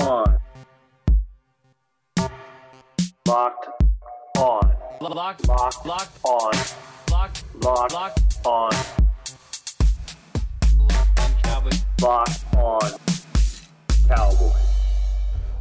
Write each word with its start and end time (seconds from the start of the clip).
on. 0.00 0.38
Locked 3.26 3.68
on. 4.38 4.76
Locked, 5.00 5.48
Locked 5.48 5.86
locked, 5.86 6.18
on. 6.24 6.52
locked, 7.10 7.44
Locked 7.62 7.92
locked. 7.92 8.46
on. 8.46 8.70
Locked 12.02 12.54
on. 12.56 12.90
Cowboys. 14.08 14.52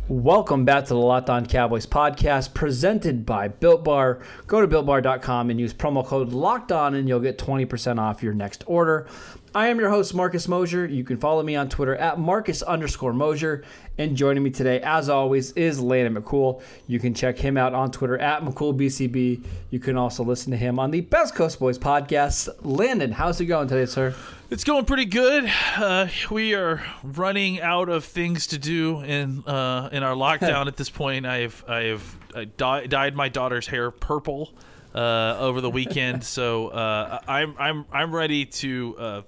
Welcome 0.07 0.65
back 0.65 0.83
to 0.85 0.89
the 0.93 0.99
Locked 0.99 1.29
On 1.31 1.45
Cowboys 1.47 1.87
podcast 1.87 2.53
presented 2.53 3.25
by 3.25 3.47
Built 3.47 3.83
Bar. 3.83 4.21
Go 4.45 4.61
to 4.61 4.67
builtbar.com 4.67 5.49
and 5.49 5.59
use 5.59 5.73
promo 5.73 6.05
code 6.05 6.29
Locked 6.29 6.71
On 6.71 6.93
and 6.93 7.07
you'll 7.07 7.19
get 7.19 7.39
20% 7.39 7.97
off 7.99 8.21
your 8.21 8.33
next 8.33 8.63
order. 8.67 9.07
I 9.55 9.67
am 9.67 9.79
your 9.79 9.89
host, 9.89 10.13
Marcus 10.13 10.49
Mosher. 10.49 10.85
You 10.85 11.05
can 11.05 11.15
follow 11.15 11.41
me 11.41 11.55
on 11.55 11.69
Twitter 11.69 11.95
at 11.95 12.19
Marcus 12.19 12.61
underscore 12.61 13.13
Mosher. 13.13 13.63
And 13.97 14.17
joining 14.17 14.43
me 14.43 14.49
today, 14.49 14.81
as 14.81 15.07
always, 15.07 15.53
is 15.53 15.79
Landon 15.79 16.21
McCool. 16.21 16.61
You 16.87 16.99
can 16.99 17.13
check 17.13 17.37
him 17.37 17.55
out 17.55 17.73
on 17.73 17.89
Twitter 17.89 18.17
at 18.17 18.43
McCoolBCB. 18.43 19.41
You 19.69 19.79
can 19.79 19.95
also 19.95 20.25
listen 20.25 20.51
to 20.51 20.57
him 20.57 20.77
on 20.77 20.91
the 20.91 20.99
Best 20.99 21.35
Coast 21.35 21.57
Boys 21.57 21.79
podcast. 21.79 22.49
Landon, 22.63 23.13
how's 23.13 23.39
it 23.39 23.45
going 23.45 23.69
today, 23.69 23.85
sir? 23.85 24.13
It's 24.49 24.65
going 24.65 24.83
pretty 24.83 25.05
good. 25.05 25.49
Uh, 25.77 26.07
we 26.29 26.53
are 26.53 26.83
running 27.01 27.61
out 27.61 27.87
of 27.87 28.03
things 28.03 28.47
to 28.47 28.57
do 28.57 28.99
in 29.03 29.41
uh, 29.47 29.87
in 29.93 30.03
our 30.03 30.15
lockdown 30.15 30.67
at 30.67 30.75
this 30.75 30.89
point. 30.89 31.25
I 31.25 31.37
have 31.37 31.63
I 31.65 31.83
have 31.83 32.15
I 32.35 32.43
dye, 32.43 32.87
dyed 32.87 33.15
my 33.15 33.29
daughter's 33.29 33.67
hair 33.67 33.89
purple 33.89 34.53
uh, 34.93 35.37
over 35.39 35.61
the 35.61 35.69
weekend, 35.69 36.23
so 36.25 36.67
uh, 36.67 37.19
I'm 37.25 37.55
I'm 37.57 37.85
I'm 37.89 38.13
ready 38.13 38.45
to 38.47 38.95
uh, 38.99 39.21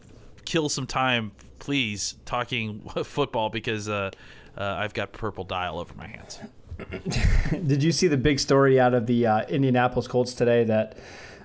kill 0.48 0.70
some 0.70 0.88
time, 0.88 1.34
please, 1.59 2.16
talking 2.26 2.80
football 3.03 3.50
because 3.50 3.90
uh, 3.90 4.12
I've 4.56 4.94
got 4.94 5.12
purple 5.12 5.44
dye 5.44 5.68
all 5.68 5.80
over 5.80 5.94
my 5.96 6.08
hands. 6.08 6.40
Did 7.52 7.84
you 7.84 7.91
see 7.91 8.08
the 8.08 8.18
big 8.18 8.40
story 8.40 8.80
out 8.80 8.94
of 8.94 9.07
the 9.07 9.25
Indianapolis 9.50 10.07
Colts 10.07 10.34
today 10.34 10.63
that? 10.63 10.97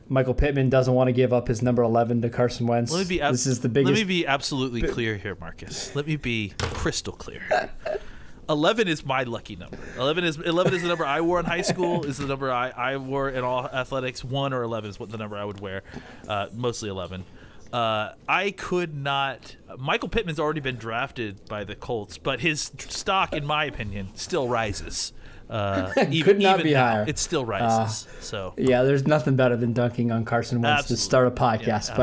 Michael 0.08 0.34
Pittman 0.34 0.68
doesn't 0.68 0.92
want 0.92 1.08
to 1.08 1.12
give 1.12 1.32
up 1.32 1.48
his 1.48 1.62
number 1.62 1.82
11 1.82 2.20
to 2.22 2.28
Carson 2.28 2.66
Wentz. 2.66 2.92
Let 2.92 2.98
me 2.98 3.16
be 3.16 3.22
ab- 3.22 3.32
this 3.32 3.46
is 3.46 3.60
the 3.60 3.68
biggest. 3.70 3.94
Let 3.94 3.98
me 3.98 4.04
be 4.04 4.26
absolutely 4.26 4.82
clear 4.82 5.16
here, 5.16 5.36
Marcus. 5.40 5.94
Let 5.94 6.06
me 6.06 6.16
be 6.16 6.52
crystal 6.58 7.14
clear. 7.14 7.70
11 8.48 8.88
is 8.88 9.06
my 9.06 9.22
lucky 9.22 9.56
number. 9.56 9.78
11 9.96 10.24
is 10.24 10.36
11 10.38 10.74
is 10.74 10.82
the 10.82 10.88
number 10.88 11.06
I 11.06 11.22
wore 11.22 11.40
in 11.40 11.46
high 11.46 11.62
school. 11.62 12.04
Is 12.04 12.18
the 12.18 12.26
number 12.26 12.52
I, 12.52 12.70
I 12.70 12.96
wore 12.98 13.30
in 13.30 13.42
all 13.42 13.64
athletics. 13.64 14.22
One 14.22 14.52
or 14.52 14.62
11 14.64 14.90
is 14.90 15.00
what 15.00 15.08
the 15.10 15.16
number 15.16 15.36
I 15.36 15.44
would 15.44 15.60
wear. 15.60 15.82
Uh, 16.28 16.48
mostly 16.52 16.90
11. 16.90 17.24
Uh, 17.72 18.12
I 18.28 18.50
could 18.50 18.94
not. 18.94 19.56
Michael 19.78 20.08
Pittman's 20.08 20.38
already 20.38 20.60
been 20.60 20.76
drafted 20.76 21.44
by 21.46 21.64
the 21.64 21.74
Colts, 21.74 22.18
but 22.18 22.40
his 22.40 22.70
stock, 22.78 23.32
in 23.32 23.46
my 23.46 23.64
opinion, 23.64 24.10
still 24.14 24.48
rises. 24.48 25.12
Uh, 25.48 25.92
even, 26.10 26.36
Could 26.36 26.40
not 26.40 26.62
be 26.62 26.72
now, 26.72 26.86
higher. 26.86 27.04
It 27.06 27.18
still 27.18 27.44
rises. 27.44 28.06
so 28.20 28.54
Yeah, 28.56 28.84
there's 28.84 29.06
nothing 29.06 29.36
better 29.36 29.54
than 29.56 29.74
dunking 29.74 30.10
on 30.10 30.24
Carson 30.24 30.62
Wentz 30.62 30.88
to 30.88 30.96
start 30.96 31.26
a 31.26 31.30
Absolutely. 31.30 31.66
Yeah, 31.66 31.78
podcast. 31.78 31.96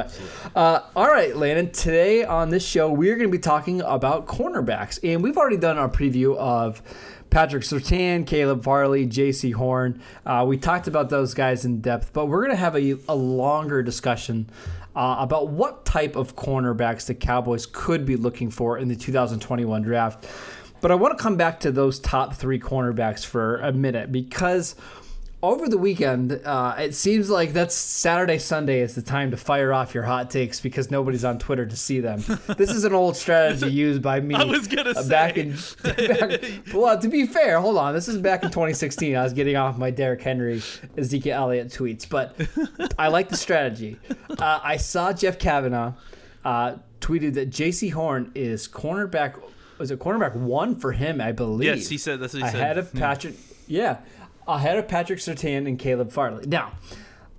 but 0.53 0.55
uh, 0.55 0.83
all 0.95 1.07
right, 1.07 1.35
Landon. 1.35 1.71
Today 1.71 2.23
on 2.23 2.49
this 2.49 2.63
show, 2.65 2.91
we're 2.91 3.15
going 3.15 3.27
to 3.27 3.31
be 3.31 3.39
talking 3.41 3.81
about 3.81 4.27
cornerbacks, 4.27 4.99
and 5.03 5.23
we've 5.23 5.37
already 5.37 5.57
done 5.57 5.79
our 5.79 5.89
preview 5.89 6.35
of 6.37 6.83
Patrick 7.31 7.63
Surtain, 7.63 8.25
Caleb 8.25 8.63
Farley, 8.63 9.07
Jaycee 9.07 9.53
Horn. 9.53 10.01
Uh, 10.25 10.45
we 10.47 10.57
talked 10.57 10.87
about 10.87 11.09
those 11.09 11.33
guys 11.33 11.65
in 11.65 11.81
depth, 11.81 12.11
but 12.13 12.25
we're 12.27 12.41
going 12.43 12.55
to 12.55 12.55
have 12.55 12.75
a, 12.75 12.97
a 13.07 13.15
longer 13.15 13.81
discussion. 13.81 14.49
Uh, 14.95 15.17
about 15.19 15.49
what 15.49 15.85
type 15.85 16.15
of 16.15 16.35
cornerbacks 16.35 17.05
the 17.05 17.13
Cowboys 17.13 17.67
could 17.67 18.05
be 18.05 18.15
looking 18.15 18.49
for 18.49 18.79
in 18.79 18.87
the 18.87 18.95
2021 18.95 19.83
draft. 19.83 20.27
But 20.81 20.91
I 20.91 20.95
want 20.95 21.17
to 21.17 21.21
come 21.21 21.35
back 21.35 21.59
to 21.61 21.71
those 21.71 21.99
top 21.99 22.33
three 22.33 22.59
cornerbacks 22.59 23.25
for 23.25 23.57
a 23.57 23.71
minute 23.71 24.11
because 24.11 24.75
over 25.41 25.69
the 25.69 25.77
weekend, 25.77 26.33
uh, 26.43 26.75
it 26.77 26.93
seems 26.93 27.29
like 27.29 27.53
that's 27.53 27.73
Saturday, 27.73 28.37
Sunday 28.37 28.81
is 28.81 28.93
the 28.95 29.01
time 29.01 29.31
to 29.31 29.37
fire 29.37 29.71
off 29.71 29.93
your 29.93 30.03
hot 30.03 30.29
takes 30.29 30.59
because 30.59 30.91
nobody's 30.91 31.23
on 31.23 31.39
Twitter 31.39 31.65
to 31.65 31.75
see 31.77 32.01
them. 32.01 32.21
this 32.57 32.71
is 32.71 32.83
an 32.83 32.93
old 32.93 33.15
strategy 33.15 33.71
used 33.71 34.01
by 34.01 34.19
me. 34.19 34.35
I 34.35 34.43
was 34.43 34.67
gonna 34.67 34.89
uh, 34.91 35.07
back 35.07 35.35
say. 35.35 35.41
in. 35.41 35.51
Back, 35.83 36.41
well, 36.73 36.99
to 36.99 37.07
be 37.07 37.25
fair, 37.25 37.59
hold 37.61 37.77
on. 37.77 37.93
This 37.93 38.07
is 38.09 38.17
back 38.17 38.43
in 38.43 38.49
2016. 38.49 39.15
I 39.15 39.23
was 39.23 39.31
getting 39.33 39.55
off 39.55 39.77
my 39.77 39.91
Derrick 39.91 40.21
Henry, 40.21 40.61
Ezekiel 40.97 41.37
Elliott 41.37 41.69
tweets, 41.69 42.07
but 42.07 42.35
I 42.99 43.07
like 43.07 43.29
the 43.29 43.37
strategy. 43.37 43.97
Uh, 44.29 44.59
I 44.61 44.75
saw 44.77 45.13
Jeff 45.13 45.39
Kavanaugh 45.39 45.93
uh, 46.43 46.75
tweeted 46.99 47.35
that 47.35 47.49
Jaycee 47.49 47.93
Horn 47.93 48.31
is 48.35 48.67
cornerback. 48.67 49.41
Was 49.77 49.89
it 49.91 49.99
cornerback 49.99 50.35
one 50.35 50.75
for 50.75 50.91
him? 50.91 51.21
I 51.21 51.31
believe. 51.31 51.65
Yes, 51.77 51.87
he 51.87 51.97
said- 51.97 52.19
that's 52.19 52.33
what 52.33 52.43
he 52.43 52.49
said. 52.49 52.59
ahead 52.59 52.77
of 52.77 52.93
Patrick. 52.93 53.35
Yeah, 53.67 53.99
ahead 54.55 54.77
of 54.77 54.87
Patrick 54.87 55.19
Surtain 55.19 55.67
and 55.67 55.77
Caleb 55.77 56.11
Farley. 56.11 56.45
Now, 56.47 56.73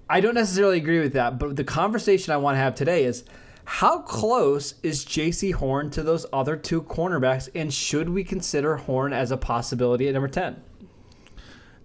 I 0.08 0.20
don't 0.20 0.34
necessarily 0.34 0.78
agree 0.78 1.00
with 1.00 1.12
that, 1.12 1.38
but 1.38 1.56
the 1.56 1.64
conversation 1.64 2.32
I 2.32 2.36
want 2.36 2.56
to 2.56 2.58
have 2.58 2.74
today 2.74 3.04
is 3.04 3.24
how 3.64 4.00
close 4.00 4.74
is 4.82 5.04
Jaycee 5.04 5.54
Horn 5.54 5.90
to 5.90 6.02
those 6.02 6.26
other 6.32 6.56
two 6.56 6.82
cornerbacks, 6.82 7.48
and 7.54 7.72
should 7.72 8.08
we 8.08 8.24
consider 8.24 8.76
Horn 8.76 9.12
as 9.12 9.30
a 9.30 9.36
possibility 9.36 10.08
at 10.08 10.14
number 10.14 10.28
ten? 10.28 10.62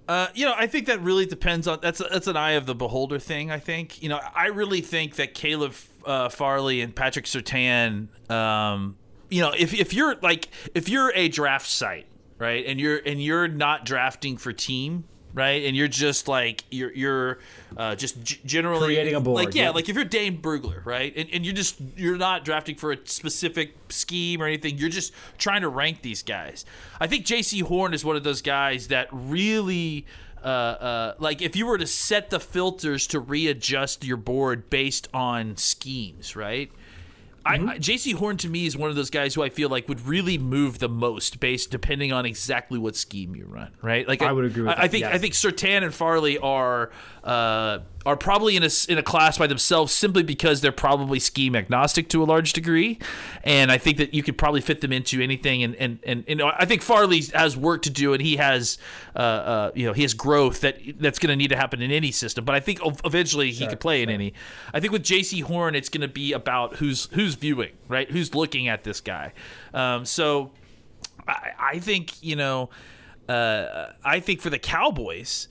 Uh, 0.08 0.28
you 0.34 0.46
know, 0.46 0.54
I 0.56 0.68
think 0.68 0.88
that 0.88 1.02
really 1.02 1.26
depends 1.26 1.68
on 1.68 1.80
that's 1.82 2.00
that's 2.00 2.28
an 2.28 2.38
eye 2.38 2.52
of 2.52 2.66
the 2.66 2.76
beholder 2.76 3.20
thing. 3.20 3.52
I 3.52 3.60
think 3.60 4.02
you 4.02 4.10
know, 4.10 4.20
I 4.36 4.48
really 4.48 4.82
think 4.82 5.16
that 5.16 5.34
Caleb 5.34 5.74
uh, 6.06 6.30
Farley 6.30 6.82
and 6.82 6.96
Patrick 6.96 7.26
Sertan, 7.26 8.08
um, 8.32 8.98
you 9.30 9.42
know, 9.42 9.52
if 9.58 9.74
if 9.74 9.94
you're 9.94 10.16
like 10.22 10.50
if 10.74 10.90
you're 10.90 11.12
a 11.16 11.28
draft 11.28 11.68
site, 11.68 12.08
right, 12.38 12.66
and 12.66 12.80
you're 12.80 12.98
and 12.98 13.22
you're 13.24 13.48
not 13.48 13.86
drafting 13.86 14.38
for 14.38 14.54
team, 14.54 15.06
right, 15.36 15.64
and 15.66 15.76
you're 15.76 15.88
just 15.88 16.28
like 16.28 16.64
you're 16.72 16.92
you're 16.94 17.40
uh, 17.78 17.94
just 17.94 18.24
g- 18.24 18.40
generally 18.46 18.96
Creating 18.96 19.14
a 19.14 19.20
board, 19.20 19.46
like 19.46 19.54
yeah, 19.54 19.64
yeah. 19.64 19.70
like 19.70 19.88
if 19.90 19.96
you're 19.96 20.06
Dane 20.06 20.42
Brugler, 20.42 20.84
right, 20.86 21.14
and, 21.16 21.30
and 21.32 21.46
you're 21.46 21.54
just 21.54 21.76
you're 21.96 22.18
not 22.18 22.44
drafting 22.44 22.76
for 22.76 22.92
a 22.92 22.98
specific 23.06 23.76
scheme 23.90 24.42
or 24.42 24.48
anything, 24.48 24.80
you're 24.80 24.90
just 24.90 25.14
trying 25.38 25.62
to 25.62 25.70
rank 25.70 26.02
these 26.02 26.24
guys. 26.24 26.66
I 27.00 27.06
think 27.06 27.26
Jaycee 27.26 27.62
Horn 27.62 27.94
is 27.94 28.04
one 28.04 28.16
of 28.16 28.24
those 28.24 28.42
guys 28.42 28.88
that 28.88 29.08
really. 29.12 30.08
Uh, 30.44 30.48
uh, 30.48 31.14
like 31.18 31.42
if 31.42 31.56
you 31.56 31.66
were 31.66 31.78
to 31.80 31.88
set 31.88 32.30
the 32.30 32.40
filters 32.40 33.08
to 33.08 33.20
readjust 33.20 34.06
your 34.06 34.18
board 34.18 34.70
based 34.70 35.08
on 35.12 35.58
schemes, 35.58 36.36
right? 36.36 36.72
Mm-hmm. 37.46 37.70
I, 37.70 37.74
I 37.74 37.78
Jaycee 37.80 38.14
Horn 38.14 38.38
to 38.38 38.50
me 38.50 38.66
is 38.66 38.76
one 38.76 38.90
of 38.90 38.96
those 38.96 39.10
guys 39.10 39.36
who 39.36 39.44
I 39.44 39.50
feel 39.50 39.70
like 39.70 39.88
would 39.88 40.06
really 40.06 40.38
move 40.38 40.80
the 40.80 40.90
most 40.90 41.40
based 41.40 41.72
depending 41.72 42.12
on 42.12 42.26
exactly 42.26 42.80
what 42.80 42.96
scheme 42.96 43.36
you 43.36 43.46
run, 43.46 43.74
right? 43.82 44.08
Like 44.08 44.22
I 44.22 44.32
would 44.32 44.46
agree 44.46 44.64
with 44.64 44.72
I, 44.72 44.74
I 44.74 44.82
that, 44.82 44.92
think 44.92 45.06
I 45.06 45.18
think 45.18 45.34
Surtain 45.34 45.84
and 45.84 45.94
Farley 45.94 46.38
are 46.38 46.92
uh, 47.24 47.80
are 48.06 48.16
probably 48.16 48.56
in 48.56 48.64
a 48.64 48.70
in 48.88 48.98
a 48.98 49.04
class 49.04 49.38
by 49.38 49.48
themselves 49.48 49.92
simply 49.92 50.22
because 50.22 50.62
they're 50.62 50.72
probably 50.72 51.20
scheme 51.20 51.56
agnostic 51.56 52.08
to 52.10 52.22
a 52.22 52.26
large 52.26 52.54
degree, 52.54 53.00
and 53.44 53.72
I 53.72 53.78
think 53.78 53.98
that 53.98 54.14
you 54.14 54.22
could 54.22 54.38
probably 54.38 54.62
fit 54.62 54.82
them 54.82 54.94
into 54.94 55.22
anything. 55.22 55.64
And 55.64 55.76
and 55.76 56.00
and, 56.04 56.24
and 56.28 56.42
I 56.42 56.66
think 56.66 56.82
Farley 56.82 57.22
has 57.34 57.58
work 57.58 57.82
to 57.84 57.90
do, 57.90 58.14
and 58.14 58.22
he 58.22 58.38
has 58.38 58.78
uh, 59.16 59.20
uh 59.20 59.72
you 59.74 59.88
know 59.88 59.94
he 59.94 60.04
has 60.04 60.14
growth 60.14 60.62
that 60.62 60.78
that's 61.00 61.18
going 61.18 61.30
to 61.30 61.36
need 61.36 61.50
to 61.50 61.58
happen 61.58 61.82
in 61.82 61.92
any 61.92 62.12
system. 62.12 62.46
But 62.46 62.56
I 62.56 62.60
think 62.60 62.80
eventually 63.04 63.52
he 63.52 63.66
could 63.68 63.80
play 63.80 64.04
in 64.04 64.10
any. 64.10 64.34
I 64.74 64.80
think 64.80 64.94
with 64.94 65.04
Jaycee 65.04 65.44
Horn, 65.44 65.74
it's 65.74 65.90
going 65.90 66.02
to 66.02 66.08
be 66.08 66.32
about 66.34 66.76
who's 66.76 67.08
who's 67.14 67.36
viewing, 67.36 67.74
right? 67.88 68.10
Who's 68.10 68.36
looking 68.36 68.68
at 68.68 68.84
this 68.84 69.02
guy. 69.02 69.34
Um, 69.74 70.06
so 70.06 70.52
I, 71.28 71.52
I 71.60 71.80
think 71.80 72.22
you 72.24 72.36
know. 72.36 72.70
Uh, 73.28 73.92
I 74.04 74.20
think 74.20 74.40
for 74.40 74.52
the 74.52 74.60
Cowboys, 74.60 75.48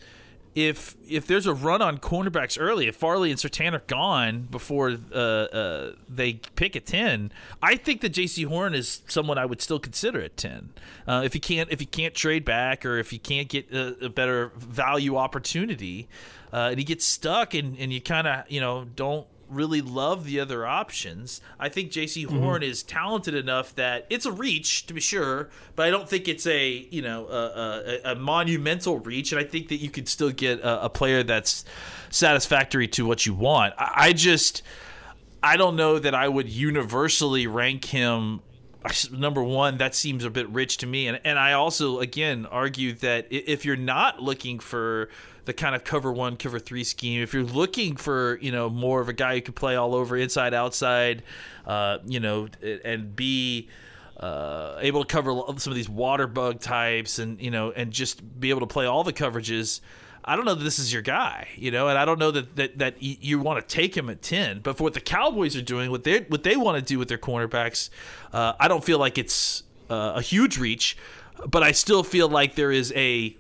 if 0.55 0.97
if 1.09 1.27
there's 1.27 1.47
a 1.47 1.55
run 1.55 1.83
on 1.83 1.99
cornerbacks 1.99 2.57
early, 2.61 2.87
if 2.87 2.95
Farley 2.95 3.31
and 3.31 3.39
Surtain 3.39 3.73
are 3.73 3.83
gone 3.87 4.43
before 4.51 4.97
uh, 5.13 5.17
uh, 5.17 5.93
they 6.09 6.35
pick 6.55 6.77
at 6.77 6.87
ten, 6.87 7.33
I 7.61 7.77
think 7.77 8.03
that 8.03 8.13
Jaycee 8.13 8.47
Horn 8.47 8.73
is 8.75 9.03
someone 9.09 9.37
I 9.37 9.47
would 9.47 9.61
still 9.61 9.81
consider 9.81 10.21
at 10.21 10.37
ten. 10.37 10.71
Uh, 11.09 11.23
if 11.25 11.35
you 11.35 11.41
can't 11.41 11.71
if 11.73 11.81
you 11.81 11.89
can't 11.89 12.15
trade 12.15 12.45
back 12.45 12.87
or 12.87 12.99
if 12.99 13.13
you 13.13 13.19
can't 13.19 13.49
get 13.49 13.73
a, 13.73 14.07
a 14.07 14.09
better 14.09 14.53
value 14.57 15.17
opportunity, 15.17 16.09
uh, 16.53 16.69
and 16.71 16.79
he 16.79 16.85
gets 16.85 17.05
stuck 17.05 17.53
and, 17.53 17.77
and 17.79 17.93
you 17.93 18.01
kind 18.01 18.29
of 18.29 18.49
you 18.49 18.61
know 18.61 18.85
don't 18.95 19.27
really 19.55 19.81
love 19.81 20.25
the 20.25 20.41
other 20.41 20.67
options. 20.67 21.41
I 21.59 21.69
think 21.69 21.91
Jaycee 21.91 22.27
mm-hmm. 22.27 22.41
Horn 22.41 22.63
is 22.63 22.83
talented 22.83 23.35
enough 23.35 23.75
that 23.77 24.07
it's 24.11 24.27
a 24.27 24.33
reach 24.33 24.87
to 24.87 24.95
be 24.95 25.01
sure, 25.01 25.51
but 25.77 25.87
I 25.87 25.91
don't 25.91 26.09
think 26.09 26.29
it's 26.29 26.47
a 26.47 26.87
you 26.91 27.03
know 27.03 27.27
a, 27.27 28.09
a, 28.09 28.13
a 28.13 28.15
monumental 28.15 28.99
reach, 28.99 29.33
and 29.33 29.41
I 29.41 29.45
think 29.45 29.69
that 29.69 29.77
you 29.77 29.91
could 29.91 30.09
still 30.09 30.31
get 30.31 30.61
a, 30.61 30.85
a 30.85 30.89
player 30.89 31.23
that's 31.23 31.65
satisfactory 32.11 32.89
to 32.89 33.07
what 33.07 33.27
you 33.27 33.35
want. 33.35 33.75
I, 33.79 33.93
I 33.97 34.13
just 34.13 34.63
I 35.43 35.57
don't 35.57 35.77
know 35.77 35.99
that 35.99 36.15
I 36.15 36.29
would 36.29 36.49
universally 36.49 37.47
rank 37.47 37.85
him 37.85 38.41
number 39.11 39.43
one 39.43 39.79
that 39.79 39.95
seems 39.95 40.25
a 40.25 40.31
bit 40.31 40.49
rich 40.51 40.77
to 40.77 40.87
me 40.87 41.07
and, 41.07 41.19
and 41.25 41.39
i 41.39 41.55
also 41.55 42.01
again 42.01 42.45
argue 42.45 42.93
that 42.93 43.27
if 43.31 43.65
you're 43.65 43.77
not 43.77 44.21
looking 44.21 44.59
for 44.59 45.09
the 45.45 45.53
kind 45.53 45.75
of 45.75 45.85
cover 45.85 46.13
one, 46.13 46.37
cover 46.37 46.59
three 46.59 46.85
scheme. 46.85 47.23
If 47.23 47.35
you're 47.35 47.43
looking 47.43 47.97
for, 47.97 48.39
you 48.41 48.53
know, 48.53 48.69
more 48.71 49.01
of 49.01 49.09
a 49.09 49.13
guy 49.13 49.35
who 49.35 49.41
can 49.43 49.55
play 49.55 49.77
all 49.77 49.95
over, 49.95 50.17
inside, 50.17 50.55
outside, 50.55 51.23
uh, 51.67 51.99
you 52.07 52.21
know, 52.21 52.49
and 52.85 53.15
be 53.15 53.69
uh, 54.19 54.79
able 54.81 55.05
to 55.05 55.07
cover 55.07 55.35
some 55.59 55.71
of 55.71 55.77
these 55.77 55.89
water 55.89 56.27
bug 56.27 56.61
types, 56.61 57.19
and 57.19 57.41
you 57.41 57.51
know, 57.51 57.73
and 57.73 57.93
just 57.93 58.41
be 58.41 58.51
able 58.51 58.61
to 58.61 58.67
play 58.67 58.87
all 58.87 59.05
the 59.05 59.13
coverages. 59.13 59.81
I 60.27 60.37
don't 60.37 60.47
know 60.47 60.55
that 60.55 60.65
this 60.65 60.79
is 60.79 60.91
your 60.91 61.03
guy, 61.03 61.49
you 61.57 61.71
know, 61.71 61.89
and 61.89 61.99
I 61.99 62.07
don't 62.07 62.19
know 62.19 62.31
that 62.31 62.57
that, 62.57 62.79
that 62.79 63.03
you 63.03 63.39
want 63.39 63.67
to 63.67 63.75
take 63.75 63.95
him 63.95 64.09
at 64.09 64.23
ten. 64.23 64.61
But 64.61 64.79
for 64.79 64.85
what 64.85 64.95
the 64.95 65.01
Cowboys 65.01 65.55
are 65.57 65.63
doing, 65.63 65.91
what 65.91 66.05
they 66.05 66.21
what 66.21 66.45
they 66.45 66.57
want 66.57 66.79
to 66.79 66.83
do 66.83 66.99
with 66.99 67.09
their 67.09 67.19
cornerbacks, 67.19 67.91
uh, 68.33 68.55
I 68.59 68.69
don't 68.69 68.83
feel 68.83 68.99
like 68.99 69.19
it's 69.19 69.65
uh, 69.91 70.13
a 70.17 70.23
huge 70.23 70.57
reach, 70.57 70.97
but 71.47 71.63
I 71.63 71.73
still 71.73 72.03
feel 72.03 72.29
like 72.29 72.55
there 72.55 72.73
is 72.73 72.93
a 72.97 73.37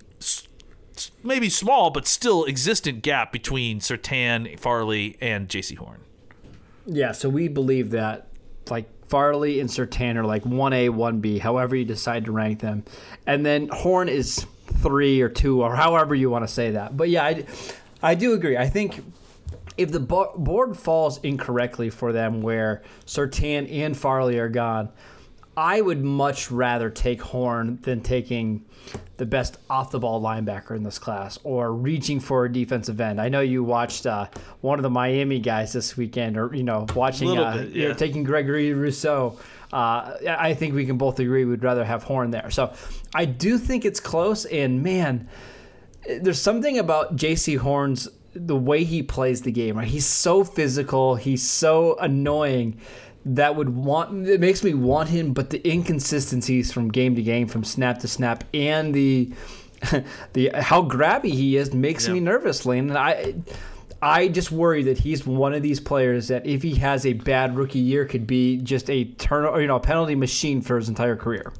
maybe 1.23 1.49
small 1.49 1.91
but 1.91 2.06
still 2.06 2.44
existent 2.46 3.02
gap 3.02 3.32
between 3.32 3.81
Surtain, 3.81 4.58
Farley, 4.58 5.17
and 5.20 5.49
Jaycee 5.49 5.76
Horn. 5.76 6.00
Yeah, 6.87 7.12
so 7.12 7.29
we 7.29 7.49
believe 7.49 7.91
that 7.91 8.29
like 8.70 8.88
Farley 9.08 9.61
and 9.61 9.69
Surtain 9.69 10.17
are 10.17 10.25
like 10.25 10.44
one 10.44 10.73
A, 10.73 10.88
one 10.88 11.20
B, 11.20 11.38
however 11.38 11.76
you 11.76 11.85
decide 11.85 12.25
to 12.26 12.32
rank 12.32 12.61
them, 12.61 12.85
and 13.26 13.44
then 13.44 13.69
Horn 13.69 14.08
is 14.08 14.46
three 14.67 15.20
or 15.20 15.29
two 15.29 15.62
or 15.62 15.75
however 15.75 16.14
you 16.14 16.31
want 16.31 16.46
to 16.46 16.52
say 16.52 16.73
that. 16.73 16.96
But 16.96 17.08
yeah, 17.11 17.25
I, 17.25 17.44
I 18.02 18.14
do 18.14 18.32
agree. 18.35 18.56
I 18.56 18.69
think 18.69 19.02
if 19.76 19.91
the 19.91 20.00
board 20.00 20.76
falls 20.76 21.19
incorrectly 21.23 21.91
for 21.91 22.12
them, 22.12 22.43
where 22.43 22.82
Surtain 23.06 23.70
and 23.70 23.96
Farley 23.96 24.38
are 24.38 24.49
gone, 24.49 24.91
I 25.56 25.81
would 25.81 26.03
much 26.03 26.51
rather 26.51 26.91
take 26.91 27.23
Horn 27.23 27.79
than 27.83 28.01
taking 28.01 28.65
the 29.17 29.27
best 29.27 29.59
off 29.71 29.91
the 29.91 29.99
ball 29.99 30.21
linebacker 30.21 30.77
in 30.77 30.83
this 30.83 30.99
class 30.99 31.39
or 31.45 31.73
reaching 31.73 32.21
for 32.21 32.45
a 32.45 32.53
defensive 32.53 33.01
end. 33.01 33.21
I 33.21 33.29
know 33.29 33.41
you 33.41 33.62
watched 33.62 34.06
uh, 34.06 34.27
one 34.61 34.79
of 34.79 34.83
the 34.83 34.91
Miami 34.91 35.39
guys 35.39 35.73
this 35.73 35.97
weekend, 35.97 36.37
or 36.37 36.55
you 36.55 36.65
know, 36.65 36.87
watching 36.95 37.39
uh, 37.39 37.56
bit, 37.56 37.69
yeah. 37.71 37.83
you 37.83 37.89
know, 37.89 37.95
taking 37.95 38.25
Gregory 38.25 38.73
Rousseau. 38.73 39.39
Uh, 39.73 40.17
I 40.29 40.55
think 40.55 40.75
we 40.75 40.87
can 40.87 40.99
both 40.99 41.19
agree 41.19 41.45
we'd 41.45 41.62
rather 41.62 41.85
have 41.85 42.03
Horn 42.03 42.31
there. 42.31 42.51
So 42.51 42.73
I 43.15 43.25
do 43.25 43.59
think 43.59 43.85
it's 43.85 44.01
close, 44.01 44.45
and 44.45 44.83
man, 44.83 45.29
there's 46.21 46.41
something 46.41 46.79
about 46.79 47.17
Jaycee 47.17 47.59
Horn's 47.59 48.09
the 48.35 48.56
way 48.56 48.83
he 48.83 49.03
plays 49.03 49.43
the 49.43 49.53
game. 49.53 49.77
Right, 49.77 49.87
he's 49.87 50.06
so 50.06 50.43
physical, 50.43 51.15
he's 51.15 51.49
so 51.49 51.97
annoying 51.99 52.81
that 53.26 53.56
would 53.56 53.71
want 53.71 54.29
it 54.29 54.41
makes 54.41 54.62
me 54.62 54.75
want 54.75 55.09
him, 55.09 55.32
but 55.32 55.50
the 55.50 55.67
inconsistencies 55.69 56.73
from 56.73 56.91
game 56.91 57.15
to 57.17 57.23
game, 57.23 57.49
from 57.49 57.65
snap 57.65 57.99
to 58.00 58.09
snap, 58.09 58.44
and 58.53 58.94
the 58.94 59.32
the 60.35 60.50
how 60.55 60.82
grabby 60.82 61.31
he 61.31 61.56
is 61.56 61.73
makes 61.73 62.06
yeah. 62.06 62.15
me 62.15 62.21
nervous, 62.21 62.67
Lane. 62.67 62.91
And 62.91 62.99
I 62.99 63.35
I 64.03 64.29
just 64.29 64.53
worry 64.53 64.82
that 64.85 64.99
he's 64.99 65.26
one 65.26 65.55
of 65.55 65.62
these 65.62 65.81
players 65.81 66.29
that 66.29 66.47
if 66.47 66.62
he 66.62 66.75
has 66.76 67.06
a 67.06 67.15
bad 67.15 67.56
rookie 67.56 67.79
year 67.79 68.05
could 68.05 68.26
be 68.26 68.59
just 68.59 68.91
a 68.91 69.05
turn 69.05 69.47
or 69.47 69.61
you 69.61 69.67
know 69.67 69.77
a 69.77 69.81
penalty 69.81 70.15
machine 70.15 70.61
for 70.61 70.77
his 70.77 70.88
entire 70.88 71.17
career. 71.17 71.53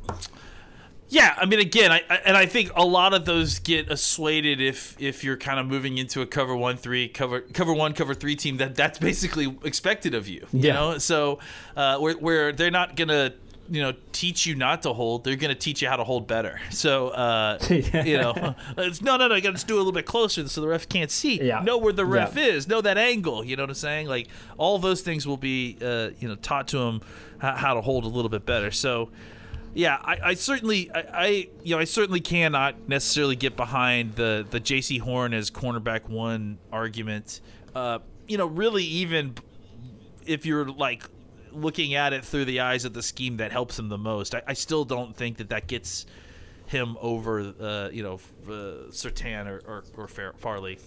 Yeah, 1.08 1.34
I 1.36 1.46
mean, 1.46 1.60
again, 1.60 1.92
I, 1.92 2.00
and 2.24 2.36
I 2.36 2.46
think 2.46 2.72
a 2.74 2.84
lot 2.84 3.14
of 3.14 3.24
those 3.24 3.58
get 3.58 3.90
assuaded 3.90 4.60
if 4.60 4.96
if 5.00 5.22
you're 5.22 5.36
kind 5.36 5.60
of 5.60 5.66
moving 5.66 5.98
into 5.98 6.22
a 6.22 6.26
cover 6.26 6.56
one 6.56 6.76
three 6.76 7.08
cover 7.08 7.40
cover 7.40 7.72
one 7.72 7.92
cover 7.92 8.14
three 8.14 8.36
team 8.36 8.56
that 8.56 8.74
that's 8.74 8.98
basically 8.98 9.56
expected 9.64 10.14
of 10.14 10.28
you. 10.28 10.46
You 10.52 10.60
yeah. 10.60 10.72
know, 10.74 10.98
so 10.98 11.38
uh, 11.76 11.98
where 11.98 12.14
where 12.14 12.52
they're 12.52 12.70
not 12.70 12.96
gonna 12.96 13.34
you 13.68 13.80
know 13.80 13.94
teach 14.12 14.44
you 14.44 14.54
not 14.54 14.82
to 14.82 14.92
hold 14.92 15.24
they're 15.24 15.36
going 15.36 15.52
to 15.52 15.58
teach 15.58 15.80
you 15.80 15.88
how 15.88 15.96
to 15.96 16.04
hold 16.04 16.26
better 16.26 16.60
so 16.70 17.08
uh 17.08 17.58
you 17.70 18.18
know 18.18 18.54
it's 18.76 19.00
no 19.00 19.16
no 19.16 19.26
no 19.26 19.34
you 19.34 19.40
got 19.40 19.56
to 19.56 19.66
do 19.66 19.76
a 19.76 19.78
little 19.78 19.92
bit 19.92 20.04
closer 20.04 20.46
so 20.48 20.60
the 20.60 20.68
ref 20.68 20.88
can't 20.88 21.10
see 21.10 21.42
yeah. 21.42 21.60
know 21.60 21.78
where 21.78 21.92
the 21.92 22.04
ref 22.04 22.36
yeah. 22.36 22.44
is 22.44 22.68
know 22.68 22.82
that 22.82 22.98
angle 22.98 23.42
you 23.42 23.56
know 23.56 23.62
what 23.62 23.70
i'm 23.70 23.74
saying 23.74 24.06
like 24.06 24.28
all 24.58 24.78
those 24.78 25.00
things 25.00 25.26
will 25.26 25.38
be 25.38 25.78
uh 25.80 26.10
you 26.18 26.28
know 26.28 26.34
taught 26.36 26.68
to 26.68 26.78
them 26.78 27.00
how 27.38 27.74
to 27.74 27.80
hold 27.80 28.04
a 28.04 28.08
little 28.08 28.28
bit 28.28 28.44
better 28.44 28.70
so 28.70 29.10
yeah, 29.74 29.98
I, 30.00 30.18
I 30.22 30.34
certainly, 30.34 30.90
I, 30.92 31.00
I, 31.12 31.48
you 31.62 31.74
know, 31.74 31.80
I 31.80 31.84
certainly 31.84 32.20
cannot 32.20 32.88
necessarily 32.88 33.36
get 33.36 33.56
behind 33.56 34.14
the 34.14 34.46
the 34.48 34.60
Jaycee 34.60 35.00
Horn 35.00 35.34
as 35.34 35.50
cornerback 35.50 36.08
one 36.08 36.58
argument. 36.72 37.40
Uh, 37.74 37.98
you 38.28 38.38
know, 38.38 38.46
really, 38.46 38.84
even 38.84 39.34
if 40.26 40.46
you're 40.46 40.66
like 40.66 41.02
looking 41.52 41.94
at 41.94 42.12
it 42.12 42.24
through 42.24 42.44
the 42.44 42.60
eyes 42.60 42.84
of 42.84 42.94
the 42.94 43.02
scheme 43.02 43.38
that 43.38 43.52
helps 43.52 43.78
him 43.78 43.88
the 43.88 43.98
most, 43.98 44.34
I, 44.34 44.42
I 44.46 44.52
still 44.54 44.84
don't 44.84 45.16
think 45.16 45.38
that 45.38 45.48
that 45.50 45.66
gets 45.66 46.06
him 46.66 46.96
over, 47.00 47.54
uh, 47.60 47.88
you 47.90 48.02
know, 48.02 48.20
uh, 48.46 48.90
Surtain 48.90 49.46
or, 49.46 49.62
or, 49.66 49.84
or 49.96 50.32
Farley. 50.38 50.78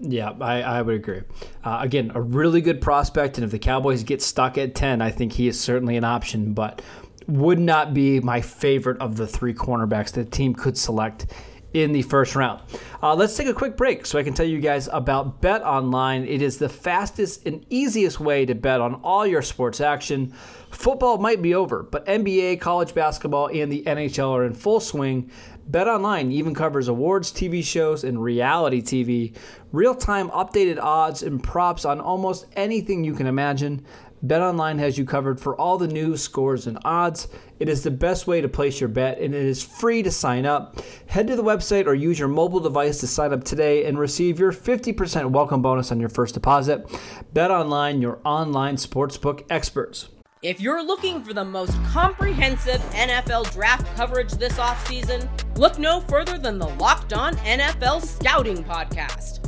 Yeah, 0.00 0.32
I, 0.40 0.62
I 0.62 0.82
would 0.82 0.94
agree. 0.94 1.22
Uh, 1.64 1.78
again, 1.82 2.12
a 2.14 2.20
really 2.20 2.60
good 2.60 2.80
prospect, 2.80 3.36
and 3.36 3.44
if 3.44 3.50
the 3.50 3.58
Cowboys 3.58 4.04
get 4.04 4.22
stuck 4.22 4.56
at 4.56 4.74
10, 4.74 5.02
I 5.02 5.10
think 5.10 5.32
he 5.32 5.48
is 5.48 5.58
certainly 5.58 5.96
an 5.96 6.04
option. 6.04 6.52
But 6.52 6.82
would 7.28 7.58
not 7.58 7.94
be 7.94 8.20
my 8.20 8.40
favorite 8.40 9.00
of 9.00 9.16
the 9.16 9.26
three 9.26 9.54
cornerbacks 9.54 10.12
the 10.12 10.24
team 10.24 10.54
could 10.54 10.76
select 10.76 11.26
in 11.74 11.92
the 11.92 12.02
first 12.02 12.34
round. 12.34 12.62
Uh, 13.02 13.14
let's 13.14 13.36
take 13.36 13.46
a 13.46 13.54
quick 13.54 13.76
break 13.76 14.06
so 14.06 14.18
I 14.18 14.22
can 14.22 14.32
tell 14.32 14.46
you 14.46 14.58
guys 14.58 14.88
about 14.90 15.42
Bet 15.42 15.62
Online. 15.62 16.24
It 16.24 16.40
is 16.40 16.58
the 16.58 16.68
fastest 16.68 17.46
and 17.46 17.64
easiest 17.68 18.18
way 18.18 18.46
to 18.46 18.54
bet 18.54 18.80
on 18.80 18.94
all 18.96 19.26
your 19.26 19.42
sports 19.42 19.80
action. 19.80 20.32
Football 20.70 21.18
might 21.18 21.42
be 21.42 21.54
over, 21.54 21.82
but 21.82 22.06
NBA, 22.06 22.60
college 22.60 22.94
basketball, 22.94 23.48
and 23.48 23.70
the 23.70 23.82
NHL 23.82 24.30
are 24.30 24.44
in 24.44 24.54
full 24.54 24.80
swing. 24.80 25.30
Bet 25.66 25.86
Online 25.86 26.32
even 26.32 26.54
covers 26.54 26.88
awards, 26.88 27.30
TV 27.30 27.62
shows, 27.62 28.02
and 28.02 28.22
reality 28.22 28.80
TV. 28.80 29.36
Real 29.70 29.94
time 29.94 30.30
updated 30.30 30.80
odds 30.80 31.22
and 31.22 31.42
props 31.42 31.84
on 31.84 32.00
almost 32.00 32.46
anything 32.56 33.04
you 33.04 33.12
can 33.12 33.26
imagine. 33.26 33.84
BetOnline 34.24 34.78
has 34.80 34.98
you 34.98 35.04
covered 35.04 35.40
for 35.40 35.54
all 35.56 35.78
the 35.78 35.86
news, 35.86 36.20
scores, 36.22 36.66
and 36.66 36.78
odds. 36.84 37.28
It 37.60 37.68
is 37.68 37.84
the 37.84 37.90
best 37.90 38.26
way 38.26 38.40
to 38.40 38.48
place 38.48 38.80
your 38.80 38.88
bet, 38.88 39.18
and 39.20 39.34
it 39.34 39.44
is 39.44 39.62
free 39.62 40.02
to 40.02 40.10
sign 40.10 40.44
up. 40.44 40.80
Head 41.06 41.28
to 41.28 41.36
the 41.36 41.44
website 41.44 41.86
or 41.86 41.94
use 41.94 42.18
your 42.18 42.28
mobile 42.28 42.60
device 42.60 42.98
to 43.00 43.06
sign 43.06 43.32
up 43.32 43.44
today 43.44 43.84
and 43.84 43.98
receive 43.98 44.38
your 44.38 44.52
50% 44.52 45.30
welcome 45.30 45.62
bonus 45.62 45.92
on 45.92 46.00
your 46.00 46.08
first 46.08 46.34
deposit. 46.34 46.86
BetOnline, 47.32 48.02
your 48.02 48.18
online 48.24 48.76
sportsbook 48.76 49.44
experts. 49.50 50.08
If 50.42 50.60
you're 50.60 50.84
looking 50.84 51.22
for 51.24 51.32
the 51.32 51.44
most 51.44 51.72
comprehensive 51.86 52.80
NFL 52.92 53.52
draft 53.52 53.86
coverage 53.96 54.32
this 54.32 54.54
offseason, 54.54 55.28
look 55.56 55.78
no 55.78 56.00
further 56.02 56.38
than 56.38 56.58
the 56.58 56.68
Locked 56.68 57.12
On 57.12 57.34
NFL 57.38 58.02
Scouting 58.02 58.62
Podcast. 58.62 59.47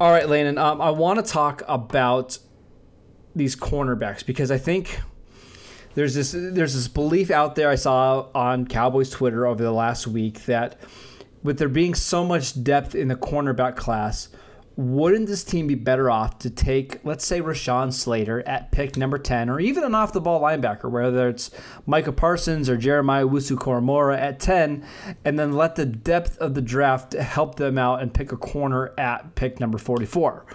All 0.00 0.10
right, 0.10 0.26
Landon. 0.26 0.56
Um, 0.56 0.80
I 0.80 0.88
want 0.88 1.22
to 1.22 1.30
talk 1.30 1.62
about 1.68 2.38
these 3.36 3.54
cornerbacks 3.54 4.24
because 4.24 4.50
I 4.50 4.56
think 4.56 4.98
there's 5.94 6.14
this 6.14 6.32
there's 6.32 6.72
this 6.72 6.88
belief 6.88 7.30
out 7.30 7.54
there 7.54 7.68
I 7.68 7.74
saw 7.74 8.28
on 8.34 8.66
Cowboys 8.66 9.10
Twitter 9.10 9.46
over 9.46 9.62
the 9.62 9.72
last 9.72 10.06
week 10.06 10.46
that 10.46 10.80
with 11.42 11.58
there 11.58 11.68
being 11.68 11.94
so 11.94 12.24
much 12.24 12.64
depth 12.64 12.94
in 12.94 13.08
the 13.08 13.14
cornerback 13.14 13.76
class, 13.76 14.30
wouldn't 14.80 15.26
this 15.26 15.44
team 15.44 15.66
be 15.66 15.74
better 15.74 16.10
off 16.10 16.38
to 16.38 16.48
take, 16.48 17.04
let's 17.04 17.26
say, 17.26 17.42
Rashawn 17.42 17.92
Slater 17.92 18.40
at 18.48 18.72
pick 18.72 18.96
number 18.96 19.18
10, 19.18 19.50
or 19.50 19.60
even 19.60 19.84
an 19.84 19.94
off 19.94 20.14
the 20.14 20.22
ball 20.22 20.40
linebacker, 20.40 20.90
whether 20.90 21.28
it's 21.28 21.50
Micah 21.84 22.12
Parsons 22.12 22.68
or 22.70 22.78
Jeremiah 22.78 23.26
Owusu-Koramoah 23.26 24.18
at 24.18 24.40
10, 24.40 24.82
and 25.26 25.38
then 25.38 25.52
let 25.52 25.76
the 25.76 25.84
depth 25.84 26.38
of 26.38 26.54
the 26.54 26.62
draft 26.62 27.12
help 27.12 27.56
them 27.56 27.76
out 27.76 28.00
and 28.00 28.14
pick 28.14 28.32
a 28.32 28.38
corner 28.38 28.94
at 28.96 29.34
pick 29.34 29.60
number 29.60 29.76
44? 29.76 30.46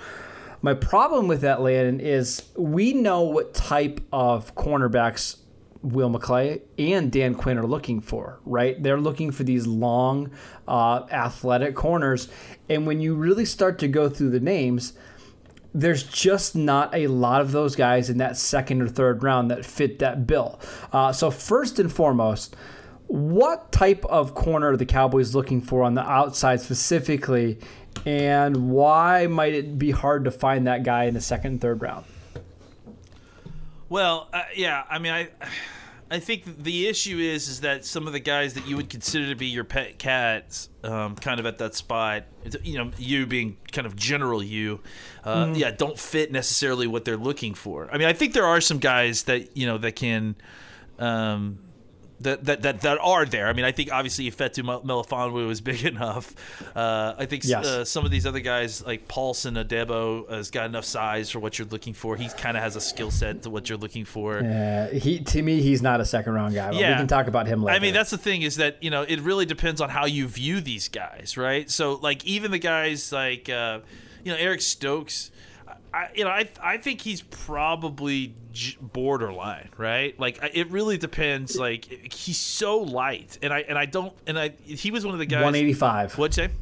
My 0.64 0.74
problem 0.74 1.28
with 1.28 1.42
that, 1.42 1.62
Landon, 1.62 2.00
is 2.00 2.50
we 2.58 2.94
know 2.94 3.22
what 3.22 3.54
type 3.54 4.02
of 4.12 4.56
cornerbacks 4.56 5.38
Will 5.86 6.10
McClay 6.10 6.62
and 6.80 7.12
Dan 7.12 7.36
Quinn 7.36 7.58
are 7.60 7.68
looking 7.68 8.02
for, 8.02 8.40
right? 8.44 8.82
They're 8.82 9.00
looking 9.00 9.32
for 9.32 9.44
these 9.44 9.68
long, 9.68 10.32
uh, 10.68 11.06
athletic 11.12 11.76
corners. 11.76 12.28
And 12.68 12.88
when 12.88 13.00
you 13.00 13.16
really 13.16 13.46
start 13.46 13.78
to 13.80 13.88
go 13.88 14.10
through 14.10 14.32
the 14.32 14.40
names, 14.40 14.94
there's 15.76 16.04
just 16.04 16.56
not 16.56 16.96
a 16.96 17.08
lot 17.08 17.42
of 17.42 17.52
those 17.52 17.76
guys 17.76 18.10
in 18.10 18.18
that 18.18 18.38
second 18.38 18.82
or 18.82 18.88
third 18.88 19.22
round 19.22 19.52
that 19.52 19.66
fit 19.66 20.00
that 20.00 20.26
bill. 20.26 20.60
Uh, 20.92 21.12
so, 21.12 21.30
first 21.30 21.78
and 21.78 21.92
foremost, 21.92 22.56
what 23.08 23.72
type 23.72 24.04
of 24.06 24.34
corner 24.34 24.72
are 24.72 24.78
the 24.78 24.86
Cowboys 24.86 25.36
looking 25.36 25.62
for 25.62 25.84
on 25.84 25.94
the 25.94 26.02
outside 26.02 26.62
specifically? 26.62 27.60
And 28.06 28.72
why 28.72 29.28
might 29.28 29.54
it 29.54 29.78
be 29.78 29.92
hard 29.92 30.26
to 30.26 30.32
find 30.32 30.66
that 30.66 30.84
guy 30.84 31.04
in 31.04 31.14
the 31.14 31.22
second 31.22 31.52
and 31.54 31.62
third 31.62 31.82
round? 31.82 32.06
Well, 33.90 34.30
uh, 34.34 34.44
yeah, 34.56 34.84
I 34.90 35.00
mean, 35.00 35.14
I, 35.14 35.30
I 36.10 36.20
think 36.20 36.64
the 36.64 36.88
issue 36.88 37.18
is 37.18 37.48
is 37.48 37.62
that 37.62 37.86
some 37.86 38.08
of 38.08 38.14
the 38.14 38.20
guys 38.20 38.54
that 38.56 38.68
you 38.68 38.76
would 38.78 38.90
consider 38.90 39.28
to 39.30 39.36
be 39.36 39.48
your 39.48 39.64
pet 39.64 39.98
cats, 39.98 40.70
um, 40.84 41.16
kind 41.16 41.40
of 41.40 41.46
at 41.46 41.58
that 41.60 41.76
spot, 41.76 42.24
you 42.64 42.78
know, 42.78 42.92
you 42.98 43.26
being 43.26 43.58
kind 43.72 43.86
of 43.88 43.96
general 43.96 44.42
you, 44.44 44.82
uh, 45.24 45.46
Mm-hmm. 45.46 45.56
yeah, 45.56 45.72
don't 45.72 46.00
fit 46.00 46.32
necessarily 46.32 46.88
what 46.88 47.06
they're 47.06 47.18
looking 47.18 47.54
for. 47.54 47.90
I 47.92 47.98
mean, 47.98 48.08
I 48.08 48.14
think 48.14 48.34
there 48.34 48.46
are 48.46 48.62
some 48.62 48.80
guys 48.80 49.24
that 49.24 49.56
you 49.58 49.66
know 49.66 49.78
that 49.78 49.96
can. 49.96 50.36
Um, 51.00 51.60
that, 52.22 52.46
that, 52.46 52.62
that, 52.62 52.82
that 52.82 52.98
are 53.02 53.26
there. 53.26 53.48
I 53.48 53.54
mean, 53.54 53.66
I 53.66 53.72
think 53.72 53.92
obviously 53.92 54.30
Ifeatu 54.32 54.64
Melifonwu 54.84 55.50
is 55.52 55.62
big 55.62 55.84
enough. 55.94 56.34
Uh, 56.76 57.14
I 57.18 57.26
think 57.26 57.44
Yes. 57.46 57.66
uh, 57.66 57.86
some 57.86 58.06
of 58.06 58.12
these 58.12 58.26
other 58.26 58.40
guys 58.40 58.86
like 58.86 59.08
Paulson 59.08 59.56
Adebo 59.56 60.30
has 60.30 60.50
got 60.50 60.66
enough 60.68 60.86
size 60.86 61.30
for 61.30 61.40
what 61.40 61.60
you're 61.60 61.68
looking 61.68 61.94
for. 61.94 62.16
He 62.16 62.30
kind 62.30 62.56
of 62.58 62.64
has 62.64 62.76
a 62.76 62.82
skill 62.82 63.12
set 63.12 63.44
to 63.44 63.50
what 63.50 63.68
you're 63.70 63.78
looking 63.78 64.06
for. 64.06 64.40
Uh, 64.40 64.88
he 64.90 65.20
to 65.20 65.42
me, 65.42 65.62
he's 65.62 65.82
not 65.82 66.00
a 66.02 66.06
second 66.06 66.34
round 66.34 66.54
guy. 66.56 66.68
But 66.68 66.76
we 66.78 66.82
can 66.84 67.08
talk 67.08 67.28
about 67.28 67.48
him 67.48 67.64
later. 67.64 67.76
I 67.76 67.80
mean, 67.80 67.94
that's 67.94 68.12
the 68.12 68.18
thing 68.18 68.42
is 68.42 68.56
that 68.58 68.82
you 68.82 68.90
know 68.90 69.02
it 69.04 69.20
really 69.22 69.46
depends 69.46 69.82
on 69.82 69.90
how 69.90 70.06
you 70.06 70.28
view 70.28 70.62
these 70.62 70.88
guys, 70.88 71.36
right? 71.38 71.70
So 71.70 71.96
like 71.96 72.24
even 72.26 72.52
the 72.52 72.60
guys 72.60 73.12
like 73.12 73.50
uh, 73.50 73.80
you 74.24 74.32
know 74.32 74.38
Eric 74.38 74.62
Stokes, 74.62 75.32
I, 75.96 76.10
you 76.14 76.24
know 76.26 76.30
I 76.30 76.50
I 76.62 76.78
think 76.78 77.02
he's 77.02 77.22
probably 77.22 78.36
j- 78.52 78.78
borderline, 78.82 79.70
right? 79.78 80.20
Like 80.20 80.44
I- 80.44 80.52
it 80.54 80.70
really 80.70 80.98
depends. 80.98 81.56
Like 81.58 81.86
he's 82.14 82.38
so 82.38 82.80
light, 82.80 83.40
and 83.42 83.54
I 83.54 83.60
and 83.62 83.78
I 83.78 83.86
don't 83.86 84.14
and 84.28 84.38
I 84.38 84.50
he 84.64 84.92
was 84.92 85.06
one 85.06 85.14
of 85.16 85.20
the 85.20 85.26
guys. 85.26 85.44
185. 85.44 86.18
What'd 86.18 86.38
you 86.38 86.44
say? 86.48 86.54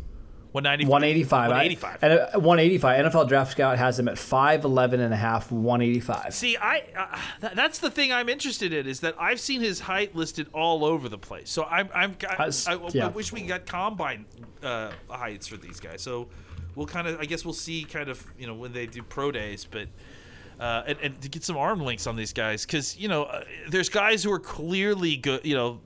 195. 0.51 0.91
185. 0.91 1.49
185. 1.49 1.97
I, 2.03 2.07
and 2.07 2.19
uh, 2.35 2.39
185. 2.39 3.05
NFL 3.11 3.27
Draft 3.27 3.51
Scout 3.53 3.79
has 3.79 3.97
him 3.97 4.07
at 4.07 4.17
5'11 4.17 4.93
and 4.99 5.11
a 5.11 5.17
half, 5.17 5.51
185. 5.51 6.31
See, 6.31 6.55
I 6.57 6.83
uh, 6.95 7.17
th- 7.41 7.53
that's 7.53 7.79
the 7.79 7.89
thing 7.89 8.11
I'm 8.11 8.29
interested 8.29 8.71
in 8.71 8.85
is 8.85 8.99
that 8.99 9.15
I've 9.19 9.39
seen 9.39 9.61
his 9.61 9.79
height 9.79 10.15
listed 10.15 10.47
all 10.53 10.85
over 10.85 11.09
the 11.09 11.17
place. 11.17 11.49
So 11.49 11.63
I'm 11.63 11.89
I'm 11.95 12.15
I, 12.29 12.51
I, 12.67 12.73
I 12.75 12.89
yeah. 12.93 13.07
wish 13.07 13.33
we 13.33 13.41
got 13.47 13.65
combine 13.65 14.27
uh, 14.61 14.91
heights 15.09 15.47
for 15.47 15.57
these 15.57 15.79
guys. 15.79 16.03
So 16.03 16.29
we'll 16.75 16.87
kind 16.87 17.07
of 17.07 17.19
I 17.19 17.25
guess 17.25 17.43
we'll 17.45 17.53
see 17.53 17.83
kind 17.83 18.09
of 18.09 18.25
you 18.37 18.47
know 18.47 18.53
when 18.53 18.73
they 18.73 18.85
do 18.85 19.03
pro 19.03 19.31
days, 19.31 19.67
but. 19.69 19.87
Uh, 20.59 20.83
and, 20.85 20.99
and 21.01 21.21
to 21.21 21.27
get 21.27 21.43
some 21.43 21.57
arm 21.57 21.81
links 21.81 22.05
on 22.05 22.15
these 22.15 22.31
guys, 22.31 22.63
because 22.63 22.95
you 22.95 23.07
know, 23.07 23.23
uh, 23.23 23.43
there's 23.69 23.89
guys 23.89 24.23
who 24.23 24.31
are 24.31 24.39
clearly 24.39 25.17
good, 25.17 25.43
you 25.43 25.55
know, 25.55 25.81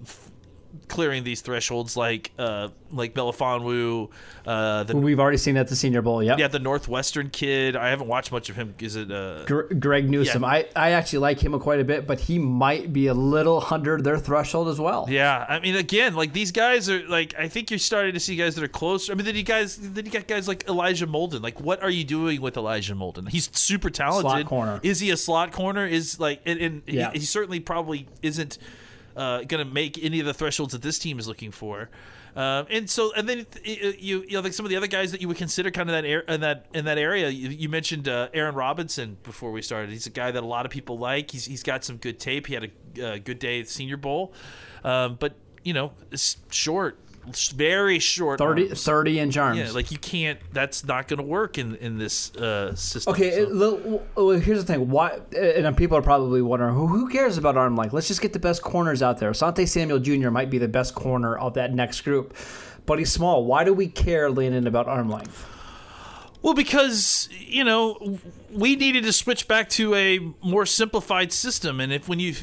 clearing 0.87 1.23
these 1.23 1.41
thresholds, 1.41 1.95
like 1.97 2.31
uh, 2.39 2.69
like 2.91 3.13
Melifonwu, 3.13 4.09
uh, 4.45 4.83
the 4.83 4.95
We've 4.97 5.19
already 5.19 5.37
seen 5.37 5.57
at 5.57 5.67
the 5.67 5.75
Senior 5.75 6.01
Bowl. 6.01 6.23
Yep. 6.23 6.39
yeah, 6.39 6.47
the 6.47 6.59
Northwestern 6.59 7.29
kid. 7.29 7.75
I 7.75 7.89
haven't 7.89 8.07
watched 8.07 8.31
much 8.31 8.49
of 8.49 8.55
him. 8.55 8.73
Is 8.79 8.95
it? 8.95 9.11
Uh, 9.11 9.43
Gr- 9.45 9.73
Greg 9.73 10.09
Newsome. 10.09 10.43
Yeah. 10.43 10.47
I, 10.47 10.65
I 10.75 10.91
actually 10.91 11.19
like 11.19 11.39
him 11.39 11.57
quite 11.59 11.79
a 11.79 11.83
bit, 11.83 12.07
but 12.07 12.19
he 12.19 12.39
might 12.39 12.93
be 12.93 13.07
a 13.07 13.13
little 13.13 13.65
under 13.69 14.01
their 14.01 14.17
threshold 14.17 14.67
as 14.69 14.79
well. 14.79 15.05
Yeah, 15.09 15.45
I 15.47 15.59
mean, 15.59 15.75
again, 15.75 16.15
like 16.15 16.33
these 16.33 16.51
guys 16.51 16.89
are 16.89 17.05
like. 17.07 17.33
I 17.37 17.47
think 17.47 17.69
you're 17.71 17.79
starting 17.79 18.13
to 18.13 18.19
see 18.19 18.35
guys 18.35 18.55
that 18.55 18.63
are 18.63 18.67
closer. 18.67 19.11
I 19.11 19.15
mean, 19.15 19.25
then 19.25 19.35
you 19.35 19.43
guys, 19.43 19.77
then 19.77 20.05
you 20.05 20.11
got 20.11 20.27
guys 20.27 20.47
like 20.47 20.67
Elijah 20.67 21.07
Molden. 21.07 21.41
Like, 21.41 21.59
what 21.59 21.83
are 21.83 21.89
you 21.89 22.03
doing 22.03 22.41
with 22.41 22.57
Elijah 22.57 22.95
Molden? 22.95 23.29
He's 23.29 23.49
super 23.57 23.89
talented. 23.89 24.21
Slot 24.31 24.45
corner. 24.45 24.79
Is 24.83 24.99
he 24.99 25.11
a 25.11 25.17
slot 25.17 25.51
corner? 25.51 25.85
Is 25.85 26.19
like, 26.19 26.41
and, 26.45 26.59
and 26.59 26.81
Yeah. 26.87 27.11
he, 27.11 27.19
he 27.19 27.25
certainly 27.25 27.59
probably 27.59 28.07
isn't 28.21 28.57
uh, 29.17 29.43
going 29.43 29.65
to 29.65 29.73
make 29.73 30.01
any 30.01 30.19
of 30.19 30.25
the 30.25 30.33
thresholds 30.33 30.71
that 30.73 30.81
this 30.81 30.99
team 30.99 31.19
is 31.19 31.27
looking 31.27 31.51
for. 31.51 31.89
Um, 32.35 32.67
and 32.69 32.87
so, 32.87 33.11
and 33.13 33.27
then 33.27 33.47
you, 33.63 34.23
you, 34.27 34.33
know, 34.33 34.41
like 34.41 34.53
some 34.53 34.63
of 34.63 34.69
the 34.69 34.75
other 34.75 34.87
guys 34.87 35.11
that 35.11 35.21
you 35.21 35.27
would 35.27 35.37
consider 35.37 35.71
kind 35.71 35.89
of 35.89 35.93
that 35.93 36.05
air, 36.05 36.19
in 36.19 36.41
that 36.41 36.67
in 36.75 36.85
that 36.85 36.99
area. 36.99 37.29
You, 37.29 37.49
you 37.49 37.67
mentioned 37.67 38.07
uh, 38.07 38.29
Aaron 38.31 38.53
Robinson 38.53 39.17
before 39.23 39.51
we 39.51 39.63
started. 39.63 39.89
He's 39.89 40.05
a 40.05 40.11
guy 40.11 40.29
that 40.29 40.43
a 40.43 40.45
lot 40.45 40.67
of 40.67 40.71
people 40.71 40.99
like. 40.99 41.31
He's 41.31 41.45
he's 41.45 41.63
got 41.63 41.83
some 41.83 41.97
good 41.97 42.19
tape. 42.19 42.45
He 42.45 42.53
had 42.53 42.71
a 42.95 43.13
uh, 43.13 43.17
good 43.17 43.39
day 43.39 43.59
at 43.59 43.69
Senior 43.69 43.97
Bowl, 43.97 44.33
um, 44.83 45.17
but 45.19 45.35
you 45.63 45.73
know, 45.73 45.93
it's 46.11 46.37
short, 46.51 46.99
very 47.55 47.99
short. 47.99 48.39
30, 48.39 48.69
arms. 48.69 48.83
30 48.83 49.19
inch 49.19 49.37
arms. 49.37 49.59
Yeah, 49.59 49.71
like 49.71 49.91
you 49.91 49.97
can't. 49.97 50.39
That's 50.53 50.85
not 50.85 51.07
going 51.07 51.17
to 51.17 51.23
work 51.25 51.57
in 51.57 51.75
in 51.75 51.97
this 51.97 52.35
uh, 52.35 52.75
system. 52.75 53.13
Okay, 53.13 53.31
so. 53.31 53.75
it- 53.75 54.01
well, 54.15 54.29
here's 54.31 54.63
the 54.63 54.73
thing. 54.73 54.89
Why? 54.89 55.19
And 55.35 55.75
people 55.75 55.97
are 55.97 56.01
probably 56.01 56.41
wondering, 56.41 56.75
who, 56.75 56.87
who 56.87 57.09
cares 57.09 57.37
about 57.37 57.57
arm 57.57 57.75
length? 57.75 57.93
Let's 57.93 58.07
just 58.07 58.21
get 58.21 58.33
the 58.33 58.39
best 58.39 58.61
corners 58.61 59.01
out 59.01 59.17
there. 59.19 59.33
Sante 59.33 59.65
Samuel 59.65 59.99
Jr. 59.99 60.29
might 60.29 60.49
be 60.49 60.57
the 60.57 60.67
best 60.67 60.95
corner 60.95 61.37
of 61.37 61.53
that 61.55 61.73
next 61.73 62.01
group, 62.01 62.35
but 62.85 62.99
he's 62.99 63.11
small. 63.11 63.45
Why 63.45 63.63
do 63.63 63.73
we 63.73 63.87
care, 63.87 64.29
Landon, 64.29 64.67
about 64.67 64.87
arm 64.87 65.09
length? 65.09 65.45
Well, 66.41 66.53
because 66.53 67.27
you 67.31 67.63
know 67.63 68.19
we 68.51 68.75
needed 68.75 69.03
to 69.03 69.11
switch 69.13 69.47
back 69.47 69.69
to 69.71 69.95
a 69.95 70.19
more 70.41 70.65
simplified 70.65 71.33
system, 71.33 71.79
and 71.81 71.91
if 71.91 72.07
when 72.07 72.19
you 72.19 72.35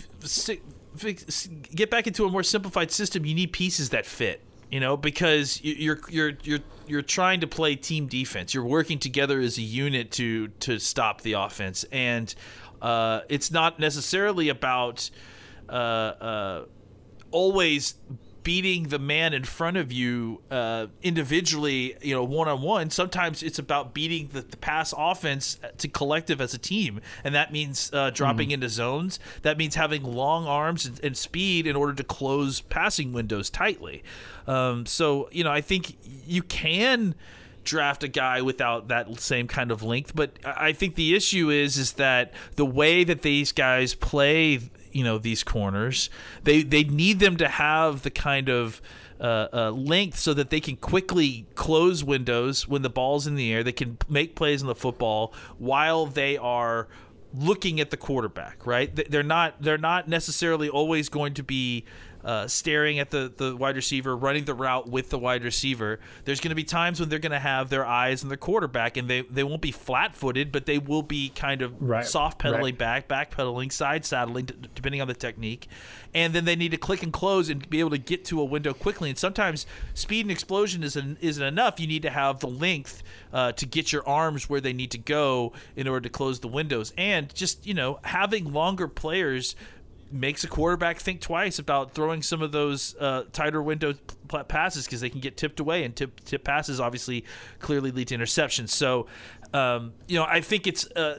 get 1.75 1.91
back 1.91 2.07
into 2.07 2.25
a 2.25 2.31
more 2.31 2.43
simplified 2.43 2.91
system, 2.91 3.25
you 3.25 3.35
need 3.35 3.53
pieces 3.53 3.91
that 3.91 4.05
fit. 4.07 4.41
You 4.71 4.80
know, 4.80 4.97
because 4.97 5.62
you- 5.62 5.75
you're 5.75 6.00
you're 6.09 6.33
you're 6.42 6.59
you're 6.87 7.02
trying 7.02 7.40
to 7.40 7.47
play 7.47 7.76
team 7.76 8.06
defense. 8.06 8.52
You're 8.54 8.64
working 8.64 8.99
together 8.99 9.40
as 9.40 9.56
a 9.59 9.62
unit 9.62 10.11
to 10.12 10.49
to 10.61 10.78
stop 10.78 11.21
the 11.21 11.35
offense, 11.35 11.85
and 11.92 12.35
uh, 12.83 13.21
it's 13.28 13.50
not 13.50 13.78
necessarily 13.78 14.49
about 14.49 15.11
uh, 15.68 15.73
uh, 15.73 16.64
always 17.30 17.94
beating 18.44 18.84
the 18.84 18.98
man 18.98 19.32
in 19.32 19.42
front 19.42 19.76
of 19.76 19.90
you 19.90 20.42
uh, 20.50 20.86
individually, 21.02 21.96
you 22.02 22.14
know, 22.14 22.22
one 22.22 22.46
on 22.46 22.62
one. 22.62 22.90
Sometimes 22.90 23.42
it's 23.42 23.58
about 23.58 23.94
beating 23.94 24.28
the, 24.32 24.42
the 24.42 24.56
pass 24.56 24.94
offense 24.96 25.58
to 25.78 25.88
collective 25.88 26.40
as 26.40 26.54
a 26.54 26.58
team, 26.58 27.00
and 27.24 27.34
that 27.34 27.52
means 27.52 27.90
uh, 27.92 28.10
dropping 28.10 28.52
into 28.52 28.68
zones. 28.68 29.18
That 29.42 29.58
means 29.58 29.74
having 29.74 30.04
long 30.04 30.46
arms 30.46 30.86
and, 30.86 31.02
and 31.02 31.16
speed 31.16 31.66
in 31.66 31.74
order 31.74 31.94
to 31.94 32.04
close 32.04 32.60
passing 32.60 33.12
windows 33.12 33.50
tightly. 33.50 34.04
Um, 34.46 34.86
so, 34.86 35.28
you 35.32 35.42
know, 35.42 35.50
I 35.50 35.62
think 35.62 35.96
you 36.26 36.42
can 36.42 37.14
draft 37.64 38.04
a 38.04 38.08
guy 38.08 38.42
without 38.42 38.88
that 38.88 39.18
same 39.18 39.48
kind 39.48 39.70
of 39.70 39.82
length. 39.82 40.14
But 40.14 40.38
I 40.44 40.72
think 40.72 40.94
the 40.94 41.14
issue 41.14 41.50
is 41.50 41.76
is 41.76 41.94
that 41.94 42.32
the 42.56 42.66
way 42.66 43.04
that 43.04 43.22
these 43.22 43.52
guys 43.52 43.94
play, 43.94 44.60
you 44.94 45.04
know, 45.04 45.18
these 45.18 45.42
corners, 45.42 46.08
they 46.44 46.62
they 46.62 46.84
need 46.84 47.18
them 47.20 47.36
to 47.36 47.48
have 47.48 48.02
the 48.02 48.10
kind 48.10 48.48
of 48.48 48.80
uh, 49.20 49.48
uh, 49.52 49.70
length 49.70 50.18
so 50.18 50.32
that 50.34 50.50
they 50.50 50.60
can 50.60 50.76
quickly 50.76 51.46
close 51.54 52.02
windows 52.04 52.66
when 52.68 52.82
the 52.82 52.90
ball's 52.90 53.26
in 53.26 53.34
the 53.34 53.52
air. 53.52 53.62
They 53.62 53.72
can 53.72 53.98
make 54.08 54.34
plays 54.34 54.62
on 54.62 54.68
the 54.68 54.74
football 54.74 55.32
while 55.58 56.06
they 56.06 56.36
are 56.36 56.88
looking 57.32 57.80
at 57.80 57.90
the 57.90 57.96
quarterback. 57.96 58.64
Right? 58.66 58.94
They- 58.94 59.04
They're 59.08 59.22
not 59.22 59.60
they're 59.60 59.78
not 59.78 60.08
necessarily 60.08 60.68
always 60.68 61.08
going 61.08 61.34
to 61.34 61.42
be 61.42 61.84
uh, 62.25 62.47
staring 62.49 62.99
at 62.99 63.11
the, 63.11 63.33
the 63.37 63.54
wide 63.54 63.76
receiver, 63.76 64.16
running 64.16 64.45
the 64.45 64.54
route 64.54 64.88
with 64.88 65.11
the 65.11 65.19
wide 65.19 65.45
receiver. 65.45 66.00
There's 66.25 66.40
going 66.40 66.50
to 66.50 66.54
be 66.54 66.64
times 66.64 67.00
when 67.00 67.09
they're 67.09 67.19
going 67.19 67.33
to 67.33 67.38
have 67.38 67.69
their 67.69 67.85
eyes 67.85 68.23
on 68.23 68.31
the 68.31 68.37
quarterback, 68.37 68.97
and 68.97 69.09
they, 69.09 69.23
they 69.23 69.45
won't 69.45 69.61
be 69.61 69.73
flat 69.73 70.14
footed, 70.14 70.50
but 70.50 70.66
they 70.66 70.78
will 70.78 71.02
be 71.02 71.28
kind 71.28 71.62
of 71.62 71.75
Right, 71.81 72.07
soft 72.07 72.38
pedaling 72.38 72.62
right. 72.75 72.78
back, 72.78 73.09
back 73.09 73.31
pedaling, 73.31 73.71
side 73.71 74.04
saddling, 74.04 74.47
d- 74.47 74.54
depending 74.75 75.00
on 75.00 75.09
the 75.09 75.14
technique. 75.14 75.69
And 76.14 76.33
then 76.33 76.45
they 76.45 76.57
need 76.57 76.71
to 76.71 76.76
click 76.76 77.02
and 77.02 77.12
close 77.12 77.50
and 77.50 77.69
be 77.69 77.81
able 77.81 77.90
to 77.90 77.99
get 77.99 78.25
to 78.26 78.40
a 78.40 78.45
window 78.45 78.73
quickly. 78.73 79.11
And 79.11 79.19
sometimes 79.19 79.66
speed 79.95 80.23
and 80.25 80.31
explosion 80.31 80.83
isn't, 80.85 81.19
isn't 81.21 81.45
enough. 81.45 81.81
You 81.81 81.88
need 81.88 82.02
to 82.02 82.11
have 82.11 82.38
the 82.38 82.47
length 82.47 83.02
uh, 83.33 83.52
to 83.52 83.66
get 83.66 83.93
your 83.93 84.09
arms 84.09 84.49
where 84.49 84.61
they 84.61 84.73
need 84.73 84.93
to 84.93 84.99
go 84.99 85.52
in 85.75 85.88
order 85.88 86.02
to 86.02 86.09
close 86.09 86.40
the 86.40 86.49
windows. 86.49 86.93
And 86.97 87.35
just, 87.35 87.66
you 87.66 87.75
know, 87.75 87.99
having 88.04 88.52
longer 88.52 88.87
players 88.87 89.57
makes 90.14 90.44
a 90.44 90.49
quarterback 90.49 90.99
think 90.99 91.21
twice 91.21 91.59
about 91.59 91.92
throwing 91.92 92.23
some 92.23 92.40
of 92.40 92.52
those 92.52 92.94
uh, 93.00 93.25
tighter 93.33 93.62
window 93.62 93.92
p- 93.92 94.42
passes 94.49 94.87
because 94.87 95.00
they 95.00 95.11
can 95.11 95.21
get 95.21 95.37
tipped 95.37 95.61
away, 95.61 95.85
and 95.85 95.94
tip 95.94 96.25
tip 96.25 96.44
passes 96.44 96.80
obviously 96.80 97.25
clearly 97.59 97.90
lead 97.90 98.09
to 98.09 98.16
interceptions. 98.16 98.71
So, 98.71 99.06
um, 99.52 99.92
you 100.06 100.18
know, 100.18 100.25
I 100.25 100.40
think 100.40 100.66
it's. 100.66 100.87
Uh, 100.92 101.18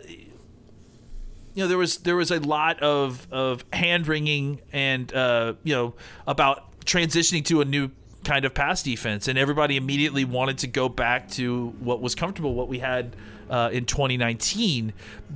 you 1.53 1.63
know, 1.63 1.69
there 1.69 1.77
was 1.77 1.99
there 1.99 2.17
was 2.17 2.31
a 2.31 2.39
lot 2.39 2.81
of 2.81 3.27
of 3.31 3.63
hand 3.71 4.07
wringing 4.07 4.61
and 4.73 5.13
uh, 5.13 5.53
you 5.63 5.73
know 5.73 5.93
about 6.27 6.81
transitioning 6.81 7.45
to 7.45 7.61
a 7.61 7.65
new 7.65 7.91
kind 8.25 8.43
of 8.43 8.53
pass 8.53 8.83
defense, 8.83 9.27
and 9.27 9.37
everybody 9.39 9.77
immediately 9.77 10.25
wanted 10.25 10.57
to 10.59 10.67
go 10.67 10.89
back 10.89 11.29
to 11.31 11.69
what 11.79 12.01
was 12.01 12.15
comfortable, 12.15 12.53
what 12.53 12.67
we 12.67 12.79
had 12.79 13.15
uh, 13.49 13.69
in 13.71 13.85
2019. 13.85 14.93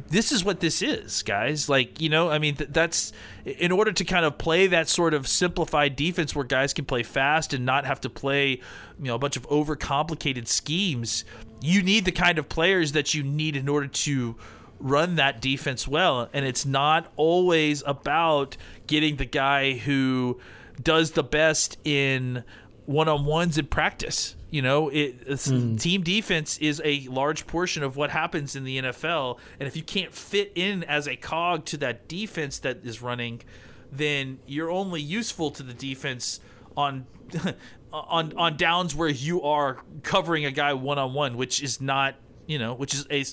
This 0.09 0.31
is 0.31 0.43
what 0.43 0.59
this 0.59 0.81
is, 0.81 1.21
guys. 1.23 1.69
Like 1.69 2.01
you 2.01 2.09
know, 2.09 2.29
I 2.29 2.39
mean, 2.39 2.55
th- 2.55 2.71
that's 2.73 3.13
in 3.45 3.71
order 3.71 3.91
to 3.91 4.03
kind 4.03 4.25
of 4.25 4.37
play 4.37 4.67
that 4.67 4.89
sort 4.89 5.13
of 5.13 5.27
simplified 5.27 5.95
defense 5.95 6.35
where 6.35 6.45
guys 6.45 6.73
can 6.73 6.85
play 6.85 7.03
fast 7.03 7.53
and 7.53 7.65
not 7.65 7.85
have 7.85 8.01
to 8.01 8.09
play, 8.09 8.49
you 8.51 9.05
know, 9.05 9.15
a 9.15 9.19
bunch 9.19 9.37
of 9.37 9.47
overcomplicated 9.49 10.47
schemes. 10.47 11.23
You 11.61 11.83
need 11.83 12.05
the 12.05 12.11
kind 12.11 12.37
of 12.37 12.49
players 12.49 12.93
that 12.93 13.13
you 13.13 13.23
need 13.23 13.55
in 13.55 13.69
order 13.69 13.87
to 13.87 14.35
run 14.79 15.15
that 15.15 15.41
defense 15.41 15.87
well. 15.87 16.29
And 16.33 16.45
it's 16.45 16.65
not 16.65 17.11
always 17.15 17.83
about 17.85 18.57
getting 18.87 19.17
the 19.17 19.25
guy 19.25 19.73
who 19.73 20.39
does 20.81 21.11
the 21.11 21.23
best 21.23 21.77
in 21.83 22.43
one 22.89 23.07
on 23.07 23.23
ones 23.23 23.59
in 23.59 23.67
practice. 23.67 24.35
You 24.49 24.63
know, 24.63 24.89
it, 24.89 25.17
it's, 25.27 25.47
hmm. 25.47 25.75
team 25.75 26.01
defense 26.01 26.57
is 26.57 26.81
a 26.83 27.01
large 27.07 27.45
portion 27.45 27.83
of 27.83 27.95
what 27.95 28.09
happens 28.09 28.55
in 28.55 28.63
the 28.63 28.81
NFL. 28.81 29.37
And 29.59 29.67
if 29.67 29.77
you 29.77 29.83
can't 29.83 30.11
fit 30.11 30.51
in 30.55 30.83
as 30.85 31.07
a 31.07 31.15
cog 31.15 31.65
to 31.65 31.77
that 31.77 32.07
defense 32.07 32.57
that 32.59 32.83
is 32.83 32.99
running, 32.99 33.43
then 33.91 34.39
you're 34.47 34.71
only 34.71 35.01
useful 35.01 35.51
to 35.51 35.61
the 35.61 35.73
defense 35.73 36.39
on 36.75 37.05
on 37.93 38.33
on 38.35 38.57
downs 38.57 38.95
where 38.95 39.09
you 39.09 39.43
are 39.43 39.83
covering 40.01 40.45
a 40.45 40.51
guy 40.51 40.73
one 40.73 40.97
on 40.97 41.13
one, 41.13 41.37
which 41.37 41.61
is 41.61 41.79
not 41.79 42.15
you 42.47 42.57
know, 42.57 42.73
which 42.73 42.95
is 42.95 43.05
a 43.11 43.23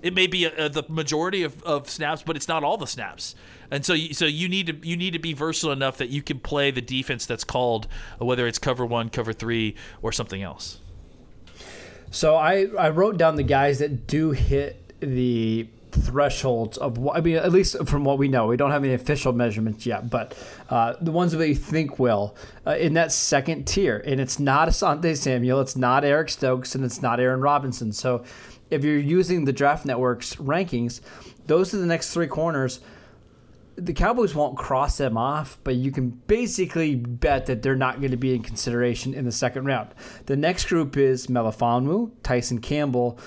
it 0.00 0.14
may 0.14 0.26
be 0.26 0.46
a, 0.46 0.66
a, 0.66 0.68
the 0.70 0.84
majority 0.88 1.42
of, 1.42 1.62
of 1.64 1.90
snaps, 1.90 2.22
but 2.22 2.34
it's 2.34 2.48
not 2.48 2.64
all 2.64 2.78
the 2.78 2.86
snaps. 2.86 3.34
And 3.70 3.84
so, 3.84 3.94
you, 3.94 4.14
so 4.14 4.26
you 4.26 4.48
need 4.48 4.66
to 4.66 4.88
you 4.88 4.96
need 4.96 5.12
to 5.12 5.18
be 5.18 5.32
versatile 5.32 5.72
enough 5.72 5.96
that 5.98 6.08
you 6.08 6.22
can 6.22 6.40
play 6.40 6.70
the 6.70 6.80
defense 6.80 7.26
that's 7.26 7.44
called, 7.44 7.86
whether 8.18 8.46
it's 8.46 8.58
cover 8.58 8.84
one, 8.84 9.10
cover 9.10 9.32
three, 9.32 9.76
or 10.02 10.12
something 10.12 10.42
else. 10.42 10.80
So 12.10 12.34
I, 12.34 12.66
I 12.78 12.90
wrote 12.90 13.16
down 13.16 13.36
the 13.36 13.44
guys 13.44 13.78
that 13.78 14.08
do 14.08 14.32
hit 14.32 14.98
the 14.98 15.68
thresholds 15.92 16.78
of 16.78 16.98
what 16.98 17.16
I 17.16 17.20
mean, 17.20 17.36
at 17.36 17.52
least 17.52 17.76
from 17.86 18.04
what 18.04 18.18
we 18.18 18.28
know. 18.28 18.46
We 18.46 18.56
don't 18.56 18.70
have 18.70 18.84
any 18.84 18.94
official 18.94 19.32
measurements 19.32 19.86
yet, 19.86 20.10
but 20.10 20.36
uh, 20.68 20.94
the 21.00 21.12
ones 21.12 21.32
that 21.32 21.48
you 21.48 21.54
think 21.54 21.98
will 21.98 22.36
uh, 22.66 22.76
in 22.76 22.94
that 22.94 23.12
second 23.12 23.66
tier. 23.66 24.02
And 24.04 24.20
it's 24.20 24.38
not 24.38 24.68
Asante 24.68 25.16
Samuel, 25.16 25.60
it's 25.60 25.76
not 25.76 26.04
Eric 26.04 26.30
Stokes, 26.30 26.74
and 26.74 26.84
it's 26.84 27.02
not 27.02 27.20
Aaron 27.20 27.40
Robinson. 27.40 27.92
So 27.92 28.24
if 28.70 28.84
you're 28.84 28.98
using 28.98 29.44
the 29.44 29.52
Draft 29.52 29.84
Network's 29.84 30.36
rankings, 30.36 31.00
those 31.46 31.74
are 31.74 31.78
the 31.78 31.86
next 31.86 32.12
three 32.12 32.28
corners 32.28 32.80
the 33.80 33.92
Cowboys 33.92 34.34
won't 34.34 34.56
cross 34.56 34.98
them 34.98 35.16
off, 35.16 35.58
but 35.64 35.74
you 35.74 35.90
can 35.90 36.10
basically 36.10 36.94
bet 36.94 37.46
that 37.46 37.62
they're 37.62 37.74
not 37.74 38.00
going 38.00 38.10
to 38.10 38.16
be 38.16 38.34
in 38.34 38.42
consideration 38.42 39.14
in 39.14 39.24
the 39.24 39.32
second 39.32 39.64
round. 39.64 39.90
The 40.26 40.36
next 40.36 40.66
group 40.66 40.96
is 40.96 41.26
Melifonwu, 41.28 42.10
Tyson 42.22 42.60
Campbell, 42.60 43.18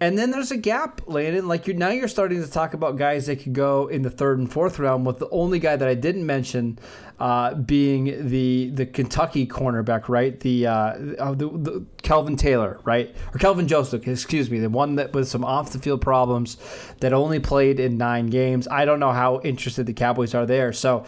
and 0.00 0.16
then 0.16 0.30
there's 0.30 0.50
a 0.50 0.56
gap, 0.56 1.00
Landon. 1.06 1.48
Like 1.48 1.66
you 1.66 1.74
now, 1.74 1.88
you're 1.88 2.08
starting 2.08 2.42
to 2.42 2.50
talk 2.50 2.74
about 2.74 2.96
guys 2.96 3.26
that 3.26 3.40
could 3.42 3.52
go 3.52 3.88
in 3.88 4.02
the 4.02 4.10
third 4.10 4.38
and 4.38 4.50
fourth 4.50 4.78
round. 4.78 5.04
With 5.04 5.18
the 5.18 5.28
only 5.30 5.58
guy 5.58 5.74
that 5.74 5.88
I 5.88 5.94
didn't 5.94 6.24
mention 6.24 6.78
uh, 7.18 7.54
being 7.54 8.28
the 8.28 8.70
the 8.70 8.86
Kentucky 8.86 9.46
cornerback, 9.46 10.08
right? 10.08 10.38
The, 10.38 10.66
uh, 10.68 10.72
uh, 10.72 11.32
the 11.32 11.48
the 11.48 11.84
Kelvin 12.02 12.36
Taylor, 12.36 12.78
right, 12.84 13.14
or 13.34 13.38
Kelvin 13.38 13.66
Joseph, 13.66 14.06
excuse 14.06 14.50
me, 14.50 14.60
the 14.60 14.70
one 14.70 14.96
that 14.96 15.12
with 15.12 15.28
some 15.28 15.44
off 15.44 15.72
the 15.72 15.80
field 15.80 16.00
problems 16.00 16.58
that 17.00 17.12
only 17.12 17.40
played 17.40 17.80
in 17.80 17.98
nine 17.98 18.28
games. 18.28 18.68
I 18.68 18.84
don't 18.84 19.00
know 19.00 19.12
how 19.12 19.40
interested 19.40 19.86
the 19.86 19.94
Cowboys 19.94 20.32
are 20.34 20.46
there. 20.46 20.72
So 20.72 21.06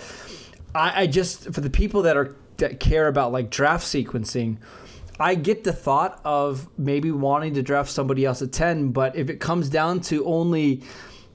I, 0.74 1.02
I 1.02 1.06
just 1.06 1.52
for 1.52 1.60
the 1.60 1.70
people 1.70 2.02
that 2.02 2.16
are 2.16 2.34
that 2.56 2.80
care 2.80 3.06
about 3.06 3.30
like 3.30 3.50
draft 3.50 3.84
sequencing. 3.86 4.58
I 5.20 5.34
get 5.34 5.64
the 5.64 5.72
thought 5.72 6.18
of 6.24 6.66
maybe 6.78 7.10
wanting 7.10 7.52
to 7.54 7.62
draft 7.62 7.90
somebody 7.90 8.24
else 8.24 8.40
at 8.40 8.52
10, 8.52 8.92
but 8.92 9.14
if 9.16 9.28
it 9.28 9.38
comes 9.38 9.68
down 9.68 10.00
to 10.02 10.24
only 10.24 10.82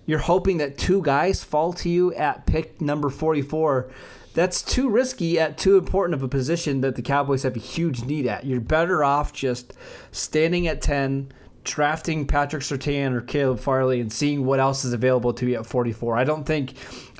you're 0.08 0.20
hoping 0.20 0.58
that 0.58 0.78
two 0.78 1.04
guys 1.04 1.44
fall 1.44 1.72
to 1.74 1.90
you 1.90 2.14
at 2.16 2.48
pick 2.48 2.82
number 2.82 3.10
44, 3.10 3.92
that's 4.34 4.64
too 4.64 4.90
risky 4.90 5.40
at 5.40 5.58
too 5.58 5.78
important 5.78 6.16
of 6.16 6.24
a 6.24 6.28
position 6.28 6.82
that 6.82 6.96
the 6.96 7.02
Cowboys 7.02 7.44
have 7.44 7.56
a 7.56 7.60
huge 7.60 8.04
need 8.04 8.26
at. 8.26 8.44
You're 8.44 8.60
better 8.60 9.04
off 9.04 9.34
just 9.34 9.74
standing 10.12 10.68
at 10.68 10.82
10, 10.82 11.32
drafting 11.64 12.26
Patrick 12.26 12.64
Surtain 12.64 13.14
or 13.14 13.22
Caleb 13.22 13.60
Farley 13.60 14.02
and 14.02 14.12
seeing 14.12 14.46
what 14.46 14.60
else 14.60 14.84
is 14.84 14.94
available 14.94 15.34
to 15.34 15.48
you 15.48 15.56
at 15.56 15.66
44. 15.66 16.18
I 16.18 16.24
don't 16.24 16.44
think 16.44 16.74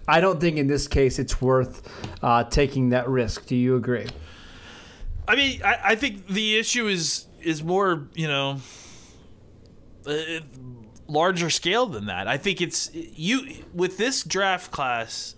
I 0.08 0.20
don't 0.20 0.40
think 0.40 0.58
in 0.58 0.68
this 0.68 0.88
case 0.88 1.18
it's 1.20 1.42
worth 1.42 1.88
uh, 2.24 2.44
taking 2.44 2.90
that 2.90 3.08
risk. 3.08 3.46
Do 3.48 3.56
you 3.56 3.76
agree? 3.76 4.08
I 5.28 5.36
mean, 5.36 5.62
I, 5.64 5.80
I 5.84 5.96
think 5.96 6.28
the 6.28 6.58
issue 6.58 6.88
is 6.88 7.28
is 7.42 7.64
more 7.64 8.08
you 8.14 8.28
know 8.28 8.60
uh, 10.06 10.14
larger 11.08 11.50
scale 11.50 11.86
than 11.88 12.06
that. 12.08 12.28
I 12.28 12.38
think 12.38 12.62
it's 12.62 12.90
you 12.94 13.64
with 13.74 13.98
this 13.98 14.24
draft 14.24 14.72
class, 14.72 15.36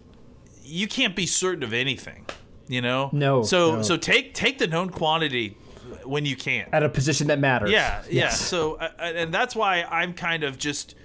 you 0.64 0.88
can't 0.88 1.16
be 1.16 1.26
certain 1.26 1.64
of 1.64 1.74
anything. 1.74 2.26
You 2.70 2.82
know, 2.82 3.10
No, 3.14 3.44
So 3.44 3.78
no. 3.78 3.82
so 3.82 3.96
take 3.96 4.34
take 4.34 4.58
the 4.58 4.68
known 4.68 4.90
quantity 4.90 5.58
when 6.04 6.26
you 6.26 6.36
can. 6.36 6.68
At 6.74 6.84
a 6.84 6.90
position 6.90 7.28
that 7.28 7.40
matters. 7.40 7.72
Yeah, 7.72 8.04
yeah. 8.10 8.30
So, 8.30 8.76
uh, 8.76 8.90
and 9.00 9.34
that's 9.34 9.56
why 9.56 9.84
I'm 9.90 10.14
kind 10.14 10.44
of 10.44 10.58
just 10.58 10.96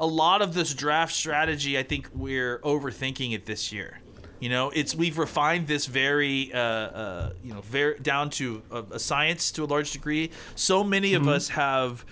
a 0.00 0.06
lot 0.06 0.40
of 0.40 0.54
this 0.54 0.72
draft 0.72 1.12
strategy. 1.14 1.78
I 1.78 1.82
think 1.82 2.08
we're 2.14 2.60
overthinking 2.60 3.34
it 3.34 3.44
this 3.44 3.72
year. 3.72 4.00
You 4.38 4.50
know, 4.50 4.70
it's 4.70 4.94
we've 4.94 5.18
refined 5.18 5.66
this 5.66 5.86
very, 5.86 6.52
uh, 6.52 6.58
uh, 6.58 7.32
you 7.42 7.54
know, 7.54 7.62
very 7.62 7.98
down 7.98 8.30
to 8.30 8.62
a, 8.70 8.82
a 8.92 8.98
science 8.98 9.50
to 9.52 9.64
a 9.64 9.66
large 9.66 9.92
degree. 9.92 10.30
So 10.54 10.84
many 10.84 11.14
of 11.14 11.26
us 11.26 11.48
have 11.50 12.04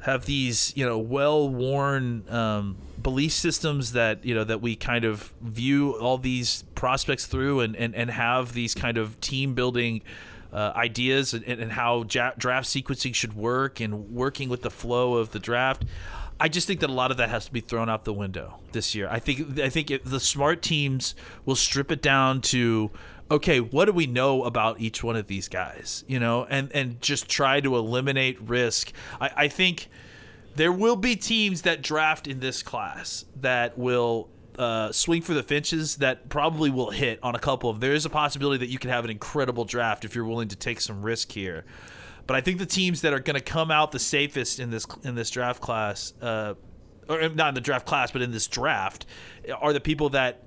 have 0.00 0.26
these, 0.26 0.72
you 0.76 0.84
know, 0.84 0.98
well-worn 0.98 2.24
um, 2.28 2.76
belief 3.00 3.32
systems 3.32 3.92
that 3.92 4.24
you 4.24 4.34
know 4.34 4.42
that 4.44 4.60
we 4.60 4.74
kind 4.74 5.04
of 5.04 5.32
view 5.40 5.92
all 5.92 6.18
these 6.18 6.64
prospects 6.74 7.26
through, 7.26 7.60
and 7.60 7.76
and, 7.76 7.94
and 7.94 8.10
have 8.10 8.54
these 8.54 8.74
kind 8.74 8.98
of 8.98 9.20
team 9.20 9.54
building 9.54 10.02
uh, 10.52 10.72
ideas 10.74 11.32
and, 11.32 11.44
and 11.44 11.72
how 11.72 12.04
ja- 12.10 12.32
draft 12.36 12.66
sequencing 12.66 13.14
should 13.14 13.34
work 13.34 13.80
and 13.80 14.10
working 14.10 14.48
with 14.48 14.62
the 14.62 14.70
flow 14.70 15.14
of 15.14 15.30
the 15.30 15.38
draft. 15.38 15.84
I 16.42 16.48
just 16.48 16.66
think 16.66 16.80
that 16.80 16.90
a 16.90 16.92
lot 16.92 17.12
of 17.12 17.18
that 17.18 17.28
has 17.28 17.46
to 17.46 17.52
be 17.52 17.60
thrown 17.60 17.88
out 17.88 18.04
the 18.04 18.12
window 18.12 18.58
this 18.72 18.96
year. 18.96 19.08
I 19.08 19.20
think 19.20 19.60
I 19.60 19.68
think 19.68 19.92
it, 19.92 20.04
the 20.04 20.18
smart 20.18 20.60
teams 20.60 21.14
will 21.44 21.54
strip 21.54 21.92
it 21.92 22.02
down 22.02 22.40
to 22.40 22.90
okay, 23.30 23.60
what 23.60 23.84
do 23.84 23.92
we 23.92 24.08
know 24.08 24.42
about 24.42 24.80
each 24.80 25.04
one 25.04 25.14
of 25.14 25.28
these 25.28 25.46
guys? 25.46 26.02
You 26.08 26.18
know, 26.18 26.44
and 26.50 26.72
and 26.72 27.00
just 27.00 27.28
try 27.28 27.60
to 27.60 27.76
eliminate 27.76 28.40
risk. 28.40 28.92
I, 29.20 29.30
I 29.36 29.48
think 29.48 29.88
there 30.56 30.72
will 30.72 30.96
be 30.96 31.14
teams 31.14 31.62
that 31.62 31.80
draft 31.80 32.26
in 32.26 32.40
this 32.40 32.60
class 32.60 33.24
that 33.40 33.78
will 33.78 34.28
uh, 34.58 34.90
swing 34.90 35.22
for 35.22 35.34
the 35.34 35.44
finches 35.44 35.98
that 35.98 36.28
probably 36.28 36.70
will 36.70 36.90
hit 36.90 37.20
on 37.22 37.36
a 37.36 37.38
couple 37.38 37.70
of. 37.70 37.78
There 37.78 37.94
is 37.94 38.04
a 38.04 38.10
possibility 38.10 38.58
that 38.58 38.72
you 38.72 38.80
can 38.80 38.90
have 38.90 39.04
an 39.04 39.12
incredible 39.12 39.64
draft 39.64 40.04
if 40.04 40.16
you're 40.16 40.24
willing 40.24 40.48
to 40.48 40.56
take 40.56 40.80
some 40.80 41.02
risk 41.02 41.30
here. 41.30 41.64
But 42.26 42.36
I 42.36 42.40
think 42.40 42.58
the 42.58 42.66
teams 42.66 43.02
that 43.02 43.12
are 43.12 43.20
going 43.20 43.34
to 43.34 43.42
come 43.44 43.70
out 43.70 43.92
the 43.92 43.98
safest 43.98 44.60
in 44.60 44.70
this 44.70 44.86
in 45.04 45.14
this 45.14 45.30
draft 45.30 45.60
class, 45.60 46.12
uh, 46.20 46.54
or 47.08 47.28
not 47.30 47.48
in 47.48 47.54
the 47.54 47.60
draft 47.60 47.86
class, 47.86 48.10
but 48.10 48.22
in 48.22 48.30
this 48.30 48.46
draft, 48.46 49.06
are 49.60 49.72
the 49.72 49.80
people 49.80 50.10
that 50.10 50.44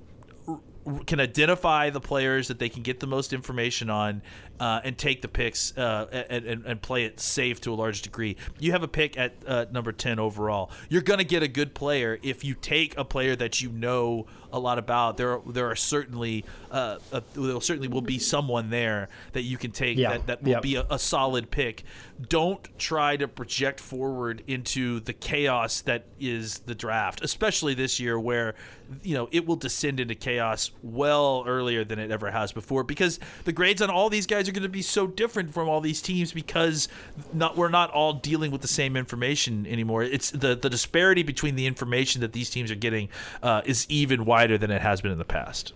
r- 0.47 0.59
can 1.05 1.19
identify 1.19 1.89
the 1.89 2.01
players 2.01 2.47
that 2.47 2.59
they 2.59 2.69
can 2.69 2.81
get 2.81 2.99
the 2.99 3.07
most 3.07 3.33
information 3.33 3.89
on 3.89 4.21
uh, 4.59 4.81
and 4.83 4.97
take 4.97 5.21
the 5.21 5.27
picks 5.27 5.77
uh, 5.77 6.25
and, 6.29 6.45
and, 6.45 6.65
and 6.65 6.81
play 6.81 7.03
it 7.05 7.19
safe 7.19 7.59
to 7.61 7.73
a 7.73 7.75
large 7.75 8.01
degree. 8.01 8.35
You 8.59 8.71
have 8.71 8.83
a 8.83 8.87
pick 8.87 9.17
at 9.17 9.33
uh, 9.47 9.65
number 9.71 9.91
10 9.91 10.19
overall. 10.19 10.71
You're 10.89 11.01
going 11.01 11.19
to 11.19 11.25
get 11.25 11.43
a 11.43 11.47
good 11.47 11.73
player 11.73 12.17
if 12.23 12.43
you 12.43 12.53
take 12.55 12.97
a 12.97 13.03
player 13.05 13.35
that 13.35 13.61
you 13.61 13.69
know 13.69 14.27
a 14.53 14.59
lot 14.59 14.77
about. 14.79 15.17
There 15.17 15.33
are, 15.33 15.41
there 15.51 15.69
are 15.69 15.75
certainly 15.75 16.45
uh, 16.71 16.99
uh, 17.11 17.21
there 17.33 17.59
certainly 17.59 17.87
will 17.89 18.01
be 18.01 18.19
someone 18.19 18.69
there 18.69 19.09
that 19.33 19.41
you 19.41 19.57
can 19.57 19.71
take 19.71 19.97
Yeah. 19.97 20.11
that, 20.11 20.27
that 20.27 20.43
will 20.43 20.51
Yep. 20.51 20.61
be 20.61 20.75
a, 20.75 20.85
a 20.89 20.99
solid 20.99 21.51
pick. 21.51 21.83
Don't 22.29 22.65
try 22.79 23.17
to 23.17 23.27
project 23.27 23.81
forward 23.81 24.43
into 24.47 25.01
the 25.01 25.11
chaos 25.11 25.81
that 25.81 26.05
is 26.19 26.59
the 26.59 26.75
draft, 26.75 27.21
especially 27.23 27.73
this 27.73 27.99
year 27.99 28.17
where 28.17 28.55
you 29.03 29.15
know 29.15 29.27
it 29.31 29.45
will 29.45 29.55
descend 29.57 29.99
into 29.99 30.15
chaos 30.15 30.71
well 30.83 31.43
earlier 31.47 31.83
than 31.83 31.97
it 31.99 32.11
ever 32.11 32.29
has 32.31 32.51
before 32.53 32.83
because 32.83 33.19
the 33.43 33.51
grades 33.51 33.81
on 33.81 33.89
all 33.89 34.09
these 34.09 34.27
guys 34.27 34.44
are 34.47 34.51
going 34.51 34.63
to 34.63 34.69
be 34.69 34.81
so 34.81 35.07
different 35.07 35.53
from 35.53 35.67
all 35.69 35.81
these 35.81 36.01
teams 36.01 36.31
because 36.31 36.87
not 37.33 37.57
we're 37.57 37.69
not 37.69 37.91
all 37.91 38.13
dealing 38.13 38.51
with 38.51 38.61
the 38.61 38.67
same 38.67 38.95
information 38.95 39.65
anymore. 39.67 40.03
It's 40.03 40.31
the 40.31 40.55
the 40.55 40.69
disparity 40.69 41.23
between 41.23 41.55
the 41.55 41.65
information 41.65 42.21
that 42.21 42.33
these 42.33 42.49
teams 42.49 42.71
are 42.71 42.75
getting 42.75 43.09
uh, 43.43 43.61
is 43.65 43.85
even 43.89 44.25
wider 44.25 44.57
than 44.57 44.71
it 44.71 44.81
has 44.81 45.01
been 45.01 45.11
in 45.11 45.17
the 45.17 45.25
past. 45.25 45.73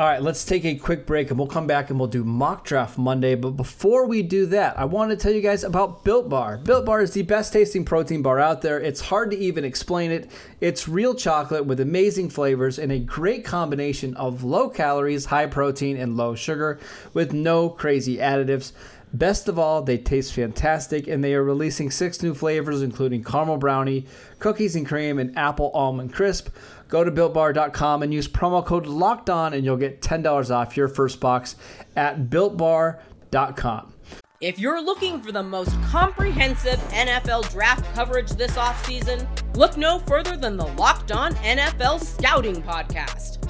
All 0.00 0.06
right, 0.06 0.22
let's 0.22 0.46
take 0.46 0.64
a 0.64 0.76
quick 0.76 1.04
break 1.04 1.28
and 1.28 1.38
we'll 1.38 1.46
come 1.46 1.66
back 1.66 1.90
and 1.90 1.98
we'll 1.98 2.08
do 2.08 2.24
mock 2.24 2.64
draft 2.64 2.96
Monday. 2.96 3.34
But 3.34 3.50
before 3.50 4.06
we 4.06 4.22
do 4.22 4.46
that, 4.46 4.78
I 4.78 4.86
want 4.86 5.10
to 5.10 5.16
tell 5.16 5.30
you 5.30 5.42
guys 5.42 5.62
about 5.62 6.04
Built 6.04 6.30
Bar. 6.30 6.56
Built 6.56 6.86
Bar 6.86 7.02
is 7.02 7.12
the 7.12 7.20
best 7.20 7.52
tasting 7.52 7.84
protein 7.84 8.22
bar 8.22 8.38
out 8.38 8.62
there. 8.62 8.80
It's 8.80 9.02
hard 9.02 9.30
to 9.32 9.36
even 9.36 9.62
explain 9.62 10.10
it. 10.10 10.30
It's 10.58 10.88
real 10.88 11.14
chocolate 11.14 11.66
with 11.66 11.80
amazing 11.80 12.30
flavors 12.30 12.78
and 12.78 12.90
a 12.90 12.98
great 12.98 13.44
combination 13.44 14.16
of 14.16 14.42
low 14.42 14.70
calories, 14.70 15.26
high 15.26 15.44
protein, 15.44 15.98
and 15.98 16.16
low 16.16 16.34
sugar 16.34 16.80
with 17.12 17.34
no 17.34 17.68
crazy 17.68 18.16
additives. 18.16 18.72
Best 19.12 19.48
of 19.48 19.58
all, 19.58 19.82
they 19.82 19.98
taste 19.98 20.32
fantastic 20.32 21.08
and 21.08 21.22
they 21.22 21.34
are 21.34 21.42
releasing 21.42 21.90
six 21.90 22.22
new 22.22 22.34
flavors, 22.34 22.82
including 22.82 23.24
caramel 23.24 23.56
brownie, 23.56 24.06
cookies 24.38 24.76
and 24.76 24.86
cream, 24.86 25.18
and 25.18 25.36
apple 25.36 25.70
almond 25.74 26.12
crisp. 26.12 26.48
Go 26.88 27.02
to 27.04 27.10
builtbar.com 27.10 28.02
and 28.02 28.14
use 28.14 28.28
promo 28.28 28.64
code 28.64 28.86
locked 28.86 29.30
on, 29.30 29.54
and 29.54 29.64
you'll 29.64 29.76
get 29.76 30.00
$10 30.00 30.50
off 30.54 30.76
your 30.76 30.88
first 30.88 31.20
box 31.20 31.56
at 31.96 32.24
builtbar.com. 32.30 33.94
If 34.40 34.58
you're 34.58 34.82
looking 34.82 35.20
for 35.20 35.32
the 35.32 35.42
most 35.42 35.70
comprehensive 35.82 36.78
NFL 36.88 37.50
draft 37.50 37.94
coverage 37.94 38.30
this 38.30 38.52
offseason, 38.52 39.26
look 39.54 39.76
no 39.76 39.98
further 40.00 40.36
than 40.36 40.56
the 40.56 40.66
Locked 40.66 41.12
On 41.12 41.34
NFL 41.34 42.02
Scouting 42.02 42.62
Podcast. 42.62 43.49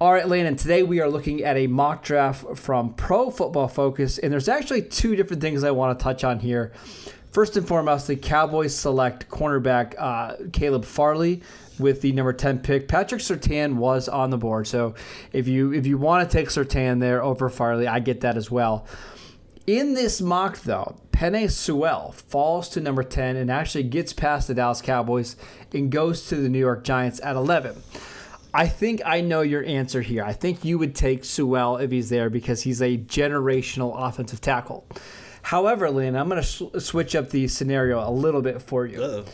All 0.00 0.12
right, 0.12 0.28
Landon, 0.28 0.54
today 0.54 0.84
we 0.84 1.00
are 1.00 1.10
looking 1.10 1.42
at 1.42 1.56
a 1.56 1.66
mock 1.66 2.04
draft 2.04 2.56
from 2.56 2.94
Pro 2.94 3.32
Football 3.32 3.66
Focus, 3.66 4.16
and 4.16 4.32
there's 4.32 4.48
actually 4.48 4.82
two 4.82 5.16
different 5.16 5.42
things 5.42 5.64
I 5.64 5.72
want 5.72 5.98
to 5.98 6.00
touch 6.00 6.22
on 6.22 6.38
here. 6.38 6.70
First 7.32 7.56
and 7.56 7.66
foremost, 7.66 8.06
the 8.06 8.14
Cowboys 8.14 8.72
select 8.72 9.28
cornerback 9.28 9.96
uh, 9.98 10.34
Caleb 10.52 10.84
Farley 10.84 11.42
with 11.80 12.00
the 12.00 12.12
number 12.12 12.32
10 12.32 12.60
pick. 12.60 12.86
Patrick 12.86 13.20
Surtain 13.20 13.74
was 13.74 14.08
on 14.08 14.30
the 14.30 14.38
board, 14.38 14.68
so 14.68 14.94
if 15.32 15.48
you 15.48 15.72
if 15.72 15.84
you 15.84 15.98
want 15.98 16.30
to 16.30 16.32
take 16.32 16.46
Surtain 16.46 17.00
there 17.00 17.20
over 17.20 17.48
Farley, 17.48 17.88
I 17.88 17.98
get 17.98 18.20
that 18.20 18.36
as 18.36 18.52
well. 18.52 18.86
In 19.66 19.94
this 19.94 20.20
mock, 20.20 20.60
though, 20.60 20.94
Penei 21.10 21.50
Sewell 21.50 22.12
falls 22.12 22.68
to 22.68 22.80
number 22.80 23.02
10 23.02 23.34
and 23.34 23.50
actually 23.50 23.82
gets 23.82 24.12
past 24.12 24.46
the 24.46 24.54
Dallas 24.54 24.80
Cowboys 24.80 25.34
and 25.74 25.90
goes 25.90 26.28
to 26.28 26.36
the 26.36 26.48
New 26.48 26.60
York 26.60 26.84
Giants 26.84 27.20
at 27.24 27.34
11. 27.34 27.82
I 28.54 28.66
think 28.66 29.02
I 29.04 29.20
know 29.20 29.42
your 29.42 29.64
answer 29.64 30.00
here. 30.00 30.24
I 30.24 30.32
think 30.32 30.64
you 30.64 30.78
would 30.78 30.94
take 30.94 31.24
Sewell 31.24 31.76
if 31.76 31.90
he's 31.90 32.08
there 32.08 32.30
because 32.30 32.62
he's 32.62 32.80
a 32.80 32.96
generational 32.96 33.92
offensive 33.96 34.40
tackle. 34.40 34.86
However, 35.42 35.90
Lynn, 35.90 36.16
I'm 36.16 36.28
going 36.28 36.40
to 36.42 36.46
sw- 36.46 36.82
switch 36.84 37.14
up 37.14 37.30
the 37.30 37.46
scenario 37.48 38.06
a 38.06 38.10
little 38.10 38.42
bit 38.42 38.60
for 38.62 38.86
you. 38.86 39.24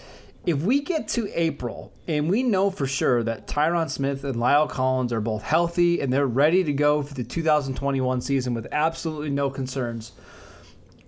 If 0.47 0.63
we 0.63 0.81
get 0.81 1.09
to 1.09 1.31
April 1.33 1.93
and 2.07 2.29
we 2.29 2.43
know 2.43 2.71
for 2.71 2.87
sure 2.87 3.23
that 3.23 3.47
Tyron 3.47 3.89
Smith 3.89 4.25
and 4.25 4.37
La'el 4.37 4.69
Collins 4.69 5.13
are 5.13 5.21
both 5.21 5.43
healthy 5.43 6.01
and 6.01 6.13
they're 6.13 6.27
ready 6.27 6.63
to 6.65 6.73
go 6.73 7.01
for 7.03 7.15
the 7.15 7.25
2021 7.25 8.21
season 8.21 8.53
with 8.53 8.67
absolutely 8.71 9.31
no 9.31 9.49
concerns, 9.49 10.13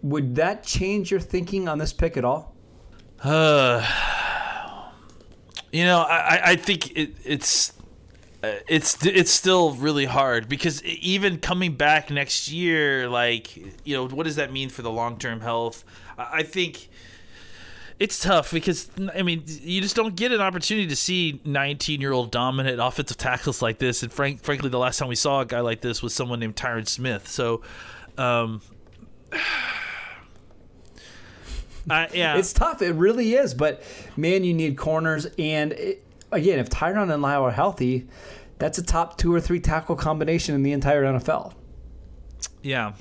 would 0.03 0.37
that 0.37 0.63
change 0.65 1.11
your 1.11 1.21
thinking 1.21 1.69
on 1.69 1.77
this 1.79 1.93
pick 1.93 2.17
at 2.17 2.25
all? 2.25 2.55
Uh, 3.23 3.85
You 5.71 5.85
know, 5.85 6.01
I, 6.01 6.53
I- 6.53 6.57
think 6.57 6.97
it, 6.97 7.15
it's 7.25 7.73
it's 8.43 9.05
it's 9.05 9.31
still 9.31 9.73
really 9.75 10.05
hard 10.05 10.49
because 10.49 10.83
even 10.85 11.39
coming 11.39 11.75
back 11.75 12.11
next 12.11 12.51
year, 12.51 13.09
like 13.09 13.57
you 13.85 13.97
know, 13.97 14.09
what 14.09 14.25
does 14.25 14.37
that 14.37 14.53
mean 14.53 14.69
for 14.69 14.83
the 14.83 14.91
long 14.91 15.19
term 15.19 15.41
health? 15.41 15.85
I, 16.19 16.39
I 16.39 16.43
think 16.43 16.89
it's 17.99 18.21
tough 18.21 18.53
because 18.53 18.91
I 19.15 19.23
mean, 19.23 19.43
you 19.47 19.81
just 19.81 19.97
don't 19.97 20.15
get 20.15 20.33
an 20.33 20.41
opportunity 20.41 20.87
to 20.89 20.97
see 20.97 21.41
19 21.45 22.01
year 22.01 22.13
old 22.13 22.31
dominant 22.31 22.79
offensive 22.81 23.17
tackles 23.17 23.63
like 23.63 23.79
this. 23.79 24.03
And 24.03 24.13
frank, 24.13 24.43
frankly, 24.43 24.69
the 24.69 24.79
last 24.79 24.99
time 24.99 25.09
we 25.09 25.15
saw 25.15 25.41
a 25.41 25.47
guy 25.47 25.61
like 25.61 25.81
this 25.81 26.03
was 26.03 26.15
someone 26.15 26.39
named 26.41 26.57
Tyron 26.57 26.87
Smith. 26.87 27.27
So, 27.29 27.63
um, 28.19 28.61
I, 31.89 32.09
yeah, 32.13 32.37
It's 32.37 32.53
tough. 32.53 32.83
It 32.83 32.95
really 32.97 33.35
is. 33.35 33.55
But 33.55 33.83
man, 34.17 34.43
you 34.45 34.53
need 34.53 34.77
corners. 34.77 35.27
And 35.39 35.73
it, 35.73 36.06
again, 36.37 36.59
if 36.59 36.69
Tyron 36.71 37.13
and 37.13 37.23
La'el 37.23 37.43
are 37.43 37.51
healthy, 37.51 38.07
that's 38.59 38.79
a 38.79 38.83
top 38.83 39.19
two 39.19 39.33
or 39.35 39.41
three 39.41 39.61
tackle 39.61 39.97
combination 39.97 40.55
in 40.55 40.63
the 40.63 40.73
entire 40.73 41.03
NFL. 41.05 41.53
Yeah. 42.63 42.93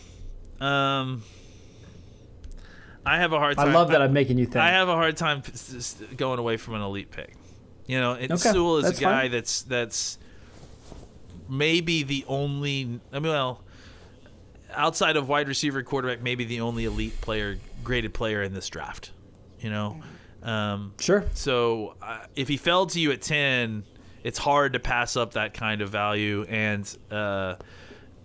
Um 0.60 1.24
I 3.06 3.18
have 3.20 3.34
a 3.34 3.38
hard 3.40 3.60
I 3.60 3.72
love 3.72 3.90
that 3.92 4.02
I'm 4.02 4.14
making 4.14 4.38
you 4.40 4.46
think. 4.46 4.58
I 4.58 4.70
have 4.72 4.90
a 4.90 4.94
hard 4.96 5.16
time 5.16 5.44
going 6.18 6.40
away 6.40 6.58
from 6.58 6.74
an 6.76 6.82
elite 6.82 7.12
pick. 7.12 7.36
You 7.86 8.00
know, 8.00 8.14
and 8.14 8.32
Okay, 8.32 8.52
Sewell 8.52 8.78
is 8.78 8.98
a 8.98 9.02
guy 9.02 9.24
fine. 9.24 9.32
that's 9.32 9.62
that's 9.62 10.18
maybe 11.48 12.02
the 12.04 12.26
only. 12.28 13.00
I 13.14 13.20
mean, 13.20 13.32
well, 13.32 13.62
outside 14.74 15.18
of 15.18 15.30
wide 15.30 15.48
receiver, 15.48 15.84
quarterback, 15.84 16.22
maybe 16.24 16.46
the 16.46 16.62
only 16.62 16.86
elite 16.86 17.22
player, 17.22 17.60
graded 17.84 18.14
player 18.16 18.42
in 18.42 18.54
this 18.56 18.68
draft. 18.70 19.12
You 19.60 19.70
know, 19.70 20.02
um, 20.46 20.94
sure. 21.00 21.26
so 21.34 21.96
uh, 22.02 22.20
if 22.36 22.48
he 22.48 22.58
fell 22.58 22.86
to 22.86 23.00
you 23.00 23.12
at 23.12 23.22
ten, 23.22 23.84
it's 24.24 24.38
hard 24.40 24.74
to 24.74 24.80
pass 24.80 25.16
up 25.18 25.34
that 25.34 25.54
kind 25.54 25.82
of 25.82 25.90
value. 25.90 26.46
And 26.48 26.98
uh, 27.12 27.56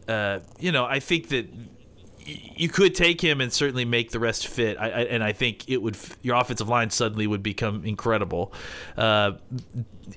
uh, 0.08 0.40
you 0.58 0.70
know, 0.72 0.84
I 0.84 1.00
think 1.00 1.28
that 1.28 1.52
y- 1.52 2.52
you 2.56 2.68
could 2.68 2.94
take 2.94 3.20
him 3.20 3.40
and 3.40 3.52
certainly 3.52 3.84
make 3.84 4.10
the 4.10 4.18
rest 4.18 4.46
fit. 4.48 4.76
I, 4.78 4.84
I, 4.90 5.00
and 5.02 5.22
I 5.24 5.32
think 5.32 5.68
it 5.68 5.80
would 5.82 5.96
f- 5.96 6.16
your 6.22 6.36
offensive 6.36 6.68
line 6.68 6.90
suddenly 6.90 7.26
would 7.26 7.42
become 7.42 7.84
incredible. 7.84 8.52
Uh, 8.96 9.32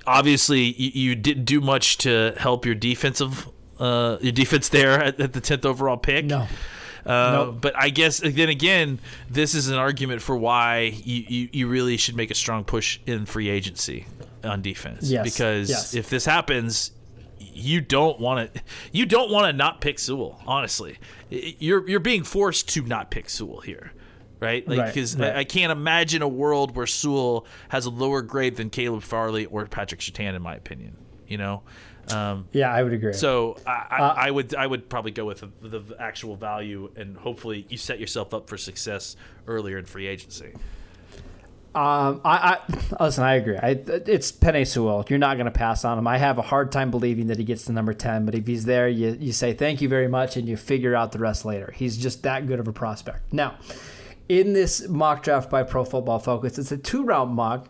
obviously, 0.06 0.62
you, 0.62 1.10
you 1.10 1.16
didn't 1.16 1.46
do 1.46 1.62
much 1.62 1.98
to 2.00 2.34
help 2.38 2.66
your 2.66 2.76
defensive 2.76 3.50
uh, 3.80 4.18
your 4.22 4.32
defense 4.32 4.70
there 4.70 5.02
at, 5.04 5.20
at 5.20 5.34
the 5.34 5.42
tenth 5.42 5.66
overall 5.66 5.98
pick. 5.98 6.26
No. 6.26 6.48
Uh, 7.06 7.32
Nope. 7.46 7.58
But 7.62 7.76
I 7.76 7.90
guess 7.90 8.20
then 8.20 8.50
again, 8.50 9.00
this 9.30 9.56
is 9.56 9.68
an 9.70 9.76
argument 9.76 10.22
for 10.22 10.38
why 10.38 10.94
you, 11.04 11.26
you, 11.28 11.50
you 11.52 11.68
really 11.68 11.98
should 11.98 12.16
make 12.16 12.32
a 12.32 12.36
strong 12.36 12.64
push 12.64 13.00
in 13.06 13.26
free 13.26 13.50
agency 13.50 14.06
on 14.44 14.62
defense. 14.62 15.10
Yes, 15.10 15.24
Because 15.24 15.70
yes. 15.70 15.94
if 15.94 16.10
this 16.10 16.26
happens, 16.26 16.92
you 17.40 17.82
don't 17.82 18.20
want 18.20 18.54
to 18.54 18.62
you 18.92 19.06
don't 19.06 19.32
want 19.32 19.46
to 19.48 19.54
not 19.54 19.82
pick 19.82 20.00
Sewell. 20.00 20.42
Honestly, 20.48 20.98
you're 21.30 21.88
you're 21.88 22.00
being 22.00 22.24
forced 22.24 22.70
to 22.70 22.82
not 22.84 23.12
pick 23.12 23.30
Sewell 23.30 23.62
here. 23.62 23.92
Right, 24.40 24.68
like 24.68 24.88
because 24.88 25.16
right. 25.16 25.36
I, 25.36 25.40
I 25.40 25.44
can't 25.46 25.72
imagine 25.72 26.22
a 26.22 26.28
world 26.28 26.76
where 26.76 26.86
Sewell 26.86 27.48
has 27.70 27.86
a 27.86 27.90
lower 27.90 28.22
grade 28.22 28.58
than 28.58 28.70
Caleb 28.70 29.02
Farley 29.04 29.46
or 29.46 29.66
Patrick 29.68 30.02
Surtain, 30.02 30.36
in 30.36 30.42
my 30.42 30.56
opinion. 30.56 30.98
You 31.28 31.38
know, 31.38 31.64
um, 32.10 32.48
Yeah, 32.52 32.72
I 32.74 32.84
would 32.84 32.94
agree. 32.94 33.14
so 33.14 33.58
I, 33.66 33.86
I, 33.90 33.98
Uh, 34.00 34.14
I 34.18 34.32
would 34.32 34.56
I 34.56 34.68
would 34.68 34.90
probably 34.90 35.12
go 35.12 35.26
with 35.26 35.44
the, 35.62 35.80
the 35.80 35.96
actual 36.00 36.36
value, 36.36 36.92
and 36.96 37.16
hopefully 37.18 37.66
you 37.70 37.78
set 37.78 38.00
yourself 38.00 38.34
up 38.34 38.48
for 38.50 38.58
success 38.58 39.16
earlier 39.48 39.78
in 39.78 39.86
free 39.86 40.08
agency. 40.08 40.54
Um, 41.76 42.22
I, 42.24 42.60
I 43.00 43.04
listen. 43.04 43.24
I 43.24 43.34
agree. 43.36 43.58
I, 43.58 43.70
it's 44.06 44.32
Penei 44.32 44.68
Sewell. 44.68 45.04
You're 45.10 45.18
not 45.18 45.38
going 45.38 45.46
to 45.46 45.52
pass 45.52 45.84
on 45.84 45.98
him. 45.98 46.06
I 46.08 46.20
have 46.20 46.38
a 46.38 46.44
hard 46.44 46.72
time 46.72 46.92
believing 46.92 47.28
that 47.28 47.40
he 47.40 47.44
gets 47.44 47.66
to 47.66 47.72
number 47.72 47.94
ten. 47.94 48.26
But 48.26 48.36
if 48.36 48.46
he's 48.46 48.66
there, 48.66 48.88
you 48.88 49.18
you 49.20 49.32
say 49.34 49.54
thank 49.54 49.82
you 49.82 49.90
very 49.90 50.08
much, 50.08 50.38
and 50.38 50.48
you 50.48 50.56
figure 50.56 50.96
out 50.96 51.14
the 51.14 51.20
rest 51.20 51.46
later. 51.46 51.74
He's 51.76 51.98
just 51.98 52.22
that 52.24 52.46
good 52.46 52.60
of 52.60 52.68
a 52.68 52.74
prospect. 52.74 53.34
Now, 53.34 53.56
in 54.30 54.54
this 54.54 54.88
mock 54.88 55.24
draft 55.24 55.50
by 55.50 55.64
Pro 55.64 55.84
Football 55.84 56.20
Focus, 56.20 56.60
it's 56.60 56.72
a 56.72 56.78
two 56.78 57.04
round 57.06 57.34
mock. 57.34 57.70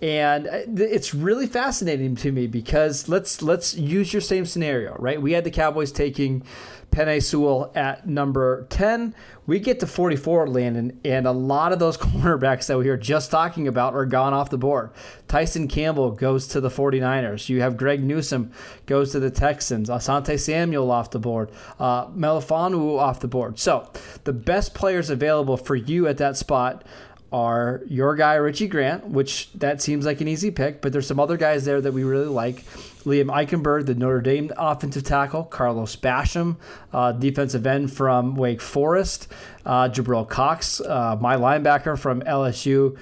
And 0.00 0.46
uh, 0.46 0.60
it's 0.76 1.12
really 1.12 1.46
fascinating 1.46 2.14
to 2.16 2.30
me 2.30 2.46
because 2.46 3.08
let's 3.08 3.42
let's 3.42 3.74
use 3.74 4.12
your 4.12 4.22
same 4.22 4.46
scenario, 4.46 4.94
right? 4.98 5.20
We 5.20 5.32
had 5.32 5.44
the 5.44 5.50
Cowboys 5.50 5.90
taking 5.90 6.44
Penei 6.90 7.22
Sewell 7.22 7.70
at 7.74 8.06
number 8.06 8.66
10. 8.70 9.14
We 9.46 9.60
get 9.60 9.80
to 9.80 9.86
44, 9.86 10.48
Landon, 10.48 11.00
and 11.04 11.26
a 11.26 11.32
lot 11.32 11.72
of 11.72 11.78
those 11.78 11.96
cornerbacks 11.98 12.66
that 12.66 12.78
we 12.78 12.88
were 12.88 12.96
just 12.96 13.30
talking 13.30 13.68
about 13.68 13.94
are 13.94 14.06
gone 14.06 14.34
off 14.34 14.50
the 14.50 14.58
board. 14.58 14.90
Tyson 15.26 15.68
Campbell 15.68 16.12
goes 16.12 16.46
to 16.48 16.60
the 16.60 16.68
49ers. 16.68 17.48
You 17.48 17.60
have 17.60 17.76
Greg 17.76 18.02
Newsome 18.02 18.52
goes 18.86 19.12
to 19.12 19.20
the 19.20 19.30
Texans. 19.30 19.88
Asante 19.88 20.38
Samuel 20.38 20.90
off 20.90 21.10
the 21.10 21.18
board. 21.18 21.50
Uh, 21.78 22.08
off 22.18 23.20
the 23.20 23.28
board. 23.28 23.58
So 23.58 23.90
the 24.24 24.32
best 24.32 24.74
players 24.74 25.10
available 25.10 25.56
for 25.56 25.76
you 25.76 26.06
at 26.08 26.18
that 26.18 26.36
spot 26.36 26.84
are 27.32 27.82
your 27.86 28.14
guy 28.16 28.34
Richie 28.34 28.68
Grant, 28.68 29.06
which 29.06 29.52
that 29.52 29.82
seems 29.82 30.06
like 30.06 30.20
an 30.20 30.28
easy 30.28 30.50
pick, 30.50 30.80
but 30.80 30.92
there's 30.92 31.06
some 31.06 31.20
other 31.20 31.36
guys 31.36 31.64
there 31.64 31.80
that 31.80 31.92
we 31.92 32.04
really 32.04 32.26
like. 32.26 32.64
Liam 33.04 33.26
Eichenberg, 33.26 33.86
the 33.86 33.94
Notre 33.94 34.20
Dame 34.20 34.50
offensive 34.56 35.04
tackle, 35.04 35.44
Carlos 35.44 35.96
Basham, 35.96 36.56
uh, 36.92 37.12
defensive 37.12 37.66
end 37.66 37.92
from 37.92 38.34
Wake 38.34 38.60
Forest, 38.60 39.28
uh, 39.66 39.88
Jabril 39.88 40.28
Cox, 40.28 40.80
uh, 40.80 41.16
my 41.20 41.36
linebacker 41.36 41.98
from 41.98 42.22
LSU. 42.22 42.98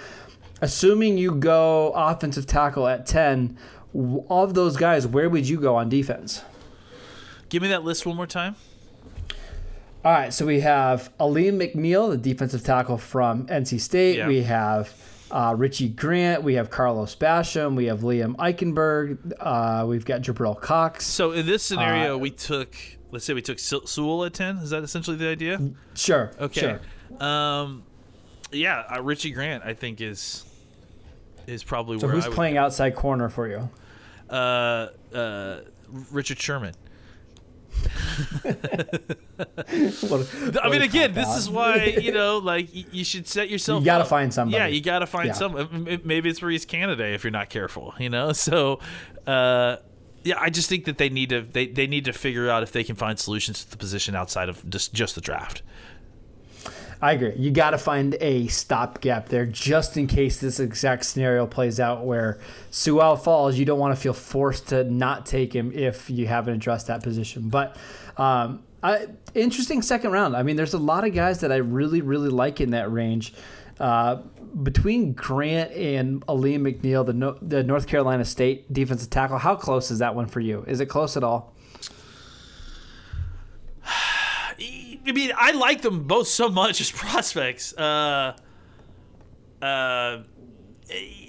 Assuming 0.61 1.19
you 1.19 1.33
go 1.33 1.93
offensive 1.95 2.47
tackle 2.47 2.87
at 2.89 3.07
10, 3.07 3.57
of 4.29 4.55
those 4.55 4.77
guys, 4.77 5.07
where 5.07 5.29
would 5.29 5.49
you 5.49 5.59
go 5.59 5.77
on 5.77 5.89
defense? 5.89 6.43
Give 7.49 7.63
me 7.63 7.69
that 7.69 7.85
list 7.85 8.05
one 8.07 8.17
more 8.17 8.27
time. 8.27 8.57
All 10.07 10.13
right, 10.13 10.33
so 10.33 10.47
we 10.47 10.61
have 10.61 11.11
Alim 11.19 11.59
McNeill, 11.59 12.09
the 12.13 12.17
defensive 12.17 12.63
tackle 12.63 12.97
from 12.97 13.49
NC 13.49 13.81
State. 13.81 14.19
Yeah. 14.19 14.29
We 14.29 14.45
have 14.45 14.95
uh, 15.33 15.53
Richie 15.59 15.89
Grant. 15.89 16.45
We 16.45 16.55
have 16.55 16.71
Carlos 16.71 17.17
Basham. 17.17 17.75
We 17.75 17.87
have 17.87 18.03
Liam 18.03 18.37
Eichenberg. 18.37 19.33
Uh, 19.41 19.85
we've 19.85 20.05
got 20.05 20.21
Jabril 20.23 20.61
Cox. 20.61 21.05
So 21.05 21.33
in 21.33 21.45
this 21.45 21.65
scenario, 21.65 22.15
Uh, 22.15 22.19
we 22.19 22.31
took, 22.31 22.77
let's 23.11 23.25
say 23.25 23.35
we 23.35 23.43
took 23.43 23.59
Se- 23.59 23.81
Sewell 23.87 24.25
at 24.25 24.33
10. 24.35 24.59
Is 24.59 24.71
that 24.71 24.85
essentially 24.85 25.17
the 25.17 25.27
idea? 25.27 25.59
Sure. 25.95 26.31
Okay. 26.41 26.61
Sure. 26.61 27.27
Um, 27.29 27.83
yeah, 28.53 28.85
uh, 28.89 29.03
Richie 29.03 29.33
Grant, 29.33 29.65
I 29.65 29.75
think 29.75 30.01
is 30.01 30.45
is 31.49 31.65
probably 31.65 31.99
So 31.99 32.07
where 32.07 32.15
who's 32.15 32.29
playing 32.29 32.59
outside 32.59 32.95
corner 32.95 33.29
for 33.29 33.49
you? 33.49 33.69
uh, 34.31 34.87
uh, 35.13 35.61
Richard 36.13 36.39
Sherman. 36.39 36.75
I 39.39 40.69
mean, 40.71 40.83
again, 40.83 41.13
this 41.15 41.27
out. 41.29 41.39
is 41.39 41.51
why 41.51 41.85
you 42.01 42.13
know, 42.21 42.39
like 42.39 42.69
y- 42.75 42.85
you 42.91 43.05
should 43.05 43.27
set 43.27 43.49
yourself. 43.51 43.81
You 43.81 43.87
gotta 43.87 44.05
up. 44.05 44.09
find 44.11 44.33
somebody. 44.33 44.59
Yeah, 44.61 44.67
you 44.67 44.81
got 44.81 45.01
to 45.01 45.07
find 45.07 45.29
Yeah. 45.29 45.33
some. 45.33 46.01
Maybe 46.05 46.29
it's 46.29 46.43
Reese 46.43 46.65
Canada 46.65 47.05
if 47.07 47.25
you're 47.25 47.31
not 47.31 47.51
careful. 47.51 47.95
You 47.99 48.11
know, 48.11 48.33
so 48.33 48.81
uh, 49.27 49.77
yeah, 50.25 50.37
I 50.41 50.51
just 50.51 50.69
think 50.69 50.85
that 50.87 50.99
they 50.99 51.09
need 51.09 51.31
to 51.31 51.43
they, 51.43 51.67
they 51.67 51.87
need 51.87 52.05
to 52.07 52.13
figure 52.13 52.49
out 52.51 52.63
if 52.63 52.73
they 52.73 52.85
can 52.85 52.97
find 52.97 53.19
solutions 53.19 53.65
to 53.65 53.71
the 53.71 53.77
position 53.77 54.15
outside 54.15 54.49
of 54.49 54.69
just 54.69 54.93
just 54.93 55.15
the 55.15 55.21
draft. 55.21 55.63
I 57.01 57.13
agree. 57.13 57.35
You 57.37 57.51
got 57.51 57.71
to 57.71 57.79
find 57.79 58.17
a 58.21 58.47
stopgap 58.47 59.29
there 59.29 59.45
just 59.45 59.97
in 59.97 60.07
case 60.07 60.41
this 60.41 60.61
exact 60.61 61.05
scenario 61.05 61.47
plays 61.47 61.79
out 61.79 62.05
where 62.05 62.39
Sewell 62.71 63.17
falls. 63.17 63.59
You 63.59 63.65
don't 63.65 63.79
want 63.79 63.95
to 63.95 64.01
feel 64.01 64.15
forced 64.15 64.69
to 64.69 64.85
not 64.85 65.27
take 65.27 65.55
him 65.55 65.73
if 65.73 66.09
you 66.09 66.27
haven't 66.27 66.55
addressed 66.55 66.87
that 66.87 67.03
position. 67.03 67.49
But 67.49 67.77
um, 68.17 68.63
I, 68.83 69.09
interesting 69.35 69.83
second 69.83 70.13
round. 70.13 70.37
I 70.37 70.43
mean, 70.43 70.57
there's 70.57 70.75
a 70.75 70.79
lot 70.79 71.07
of 71.07 71.13
guys 71.13 71.41
that 71.41 71.53
I 71.53 71.57
really, 71.57 72.01
really 72.01 72.31
like 72.31 72.61
in 72.61 72.71
that 72.71 72.91
range. 72.91 73.35
Uh, 73.79 74.23
between 74.63 75.13
Grant 75.13 75.73
and 75.73 76.25
Alim 76.29 76.65
McNeill, 76.65 77.05
the, 77.05 77.13
no, 77.13 77.37
the 77.43 77.63
North 77.63 77.87
Carolina 77.87 78.25
State 78.25 78.73
defensive 78.73 79.11
tackle, 79.11 79.37
how 79.37 79.55
close 79.55 79.91
is 79.91 79.99
that 79.99 80.15
one 80.15 80.27
for 80.27 80.41
you? 80.41 80.65
Is 80.67 80.81
it 80.81 80.87
close 80.87 81.17
at 81.17 81.25
all? 81.25 81.55
I 85.07 85.13
mean, 85.13 85.33
I 85.37 85.53
like 85.53 85.83
them 85.83 86.05
both 86.05 86.29
so 86.29 86.49
much 86.49 86.81
as 86.81 86.91
prospects. 86.93 87.73
Uh, 87.75 88.37
uh, 89.63 90.23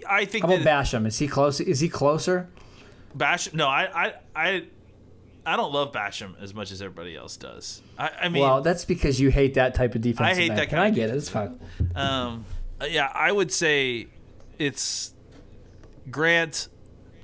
I 0.10 0.26
think 0.26 0.46
How 0.46 0.54
about 0.54 0.64
that 0.64 0.86
Basham? 0.86 1.08
Is 1.08 1.18
he 1.20 1.28
close? 1.28 1.60
Is 1.60 1.80
he 1.80 1.90
closer? 1.90 2.50
Basham. 3.16 3.54
No, 3.54 3.68
I, 3.68 4.08
I, 4.08 4.14
I, 4.36 4.64
I 5.46 5.56
don't 5.56 5.74
love 5.74 5.92
Basham 5.92 6.42
as 6.42 6.54
much 6.54 6.72
as 6.72 6.82
everybody 6.82 7.16
else 7.16 7.38
does. 7.38 7.82
I, 7.98 8.12
I 8.24 8.30
mean, 8.30 8.44
well, 8.44 8.62
that's 8.62 8.86
because 8.86 9.20
you 9.20 9.30
hate 9.30 9.56
that 9.56 9.76
type 9.76 9.96
of 9.96 10.02
defense. 10.02 10.30
I 10.30 10.36
hate 10.36 10.56
that 10.56 10.70
kind 10.70 10.82
I 10.82 10.90
get 10.92 11.10
it. 11.10 11.16
It's 11.16 11.30
fine. 11.30 11.60
Um, 11.96 12.46
yeah, 12.88 13.12
I 13.14 13.32
would 13.32 13.52
say 13.52 14.08
it's 14.60 15.14
Grant 16.12 16.68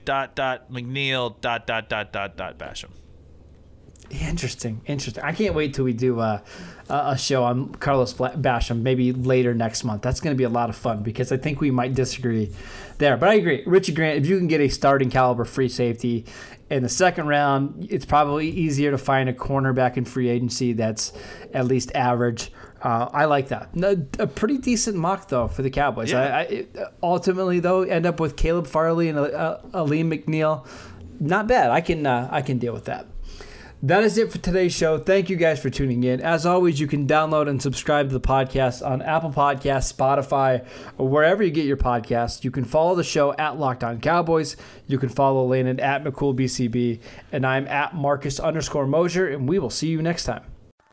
dot 0.06 0.36
dot 0.36 0.72
McNeill 0.72 1.40
dot 1.42 1.68
dot 1.68 1.90
dot 1.90 2.12
dot 2.12 2.38
dot 2.38 2.58
Basham. 2.58 2.90
Interesting, 4.22 4.82
interesting. 4.86 5.24
I 5.24 5.32
can't 5.32 5.56
wait 5.56 5.74
till 5.74 5.86
we 5.86 5.94
do 5.94 6.20
uh, 6.20 6.40
a, 6.90 6.94
a 6.94 7.18
show 7.18 7.44
on 7.44 7.74
Carlos 7.76 8.14
Basham 8.14 8.82
maybe 8.82 9.12
later 9.12 9.54
next 9.54 9.84
month. 9.84 10.04
That's 10.04 10.20
going 10.20 10.36
to 10.36 10.38
be 10.38 10.44
a 10.44 10.50
lot 10.50 10.70
of 10.70 10.76
fun 10.76 11.02
because 11.02 11.32
I 11.32 11.38
think 11.38 11.60
we 11.60 11.72
might 11.72 11.96
disagree 11.96 12.52
there. 13.00 13.18
But 13.18 13.30
I 13.30 13.36
agree, 13.36 13.64
Richie 13.66 13.94
Grant. 13.94 14.20
If 14.20 14.28
you 14.28 14.38
can 14.38 14.48
get 14.48 14.62
a 14.62 14.70
starting 14.70 15.10
caliber 15.10 15.46
free 15.46 15.70
safety 15.70 16.26
in 16.70 16.84
the 16.84 16.90
second 16.90 17.28
round, 17.28 17.88
it's 17.90 18.06
probably 18.06 18.50
easier 18.50 18.92
to 18.92 18.98
find 18.98 19.30
a 19.30 19.34
cornerback 19.34 19.98
in 19.98 20.06
free 20.06 20.30
agency 20.30 20.74
that's 20.74 21.12
at 21.54 21.66
least 21.66 21.92
average. 21.96 22.52
Uh, 22.84 23.10
I 23.14 23.26
like 23.26 23.48
that. 23.48 23.70
A 24.20 24.28
pretty 24.28 24.58
decent 24.58 24.98
mock 24.98 25.30
though 25.30 25.48
for 25.48 25.64
the 25.64 25.70
Cowboys. 25.70 26.12
Yeah. 26.12 26.38
I, 26.38 26.42
I, 26.42 26.66
ultimately 27.02 27.62
though, 27.62 27.82
end 27.82 28.06
up 28.06 28.20
with 28.20 28.36
Caleb 28.36 28.68
Farley 28.68 29.10
and 29.10 29.18
uh, 29.18 29.24
uh, 29.24 29.62
Alim 29.74 30.12
McNeill. 30.12 30.68
Not 31.20 31.48
bad. 31.48 31.72
I 31.72 31.82
can 31.82 32.06
uh, 32.06 32.28
I 32.32 32.42
can 32.42 32.60
deal 32.60 32.74
with 32.74 32.86
that. 32.86 33.08
That 33.84 34.06
is 34.06 34.18
it 34.18 34.32
for 34.32 34.38
today's 34.38 34.74
show. 34.74 34.98
Thank 34.98 35.30
you 35.30 35.36
guys 35.36 35.62
for 35.62 35.70
tuning 35.70 36.06
in. 36.06 36.22
As 36.22 36.46
always, 36.46 36.80
you 36.80 36.88
can 36.88 37.06
download 37.06 37.50
and 37.50 37.62
subscribe 37.62 38.08
to 38.08 38.14
the 38.14 38.22
podcast 38.22 38.86
on 38.86 39.02
Apple 39.02 39.30
Podcasts, 39.30 39.94
Spotify, 39.94 40.66
or 40.98 41.10
wherever 41.10 41.44
you 41.44 41.52
get 41.52 41.66
your 41.66 41.76
podcasts. 41.76 42.46
You 42.46 42.50
can 42.50 42.64
follow 42.64 42.96
the 42.96 43.04
show 43.04 43.34
at 43.34 43.60
Locked 43.60 43.84
On 43.84 44.00
Cowboys. 44.00 44.56
You 44.88 44.98
can 44.98 45.10
follow 45.10 45.46
Landon 45.46 45.82
at 45.82 46.06
McCoolBCB, 46.06 47.02
and 47.34 47.46
I'm 47.46 47.68
at 47.68 47.94
Marcus 47.94 48.40
underscore 48.40 48.88
Mosher, 48.88 49.28
and 49.28 49.50
we 49.50 49.60
will 49.60 49.70
see 49.70 49.90
you 49.90 50.02
next 50.02 50.24
time. 50.24 50.46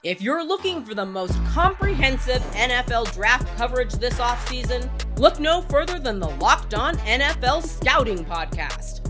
If 0.03 0.21
you're 0.21 0.45
looking 0.45 0.85
for 0.85 0.97
the 0.97 1.07
most 1.07 1.39
comprehensive 1.45 2.43
NFL 2.55 3.15
draft 3.15 3.57
coverage 3.57 3.93
this 3.93 4.15
offseason, 4.15 4.91
look 5.17 5.39
no 5.39 5.61
further 5.63 6.01
than 6.01 6.19
the 6.19 6.31
Locked 6.31 6.75
On 6.75 6.97
NFL 6.97 7.63
Scouting 7.63 8.25
Podcast. 8.25 9.10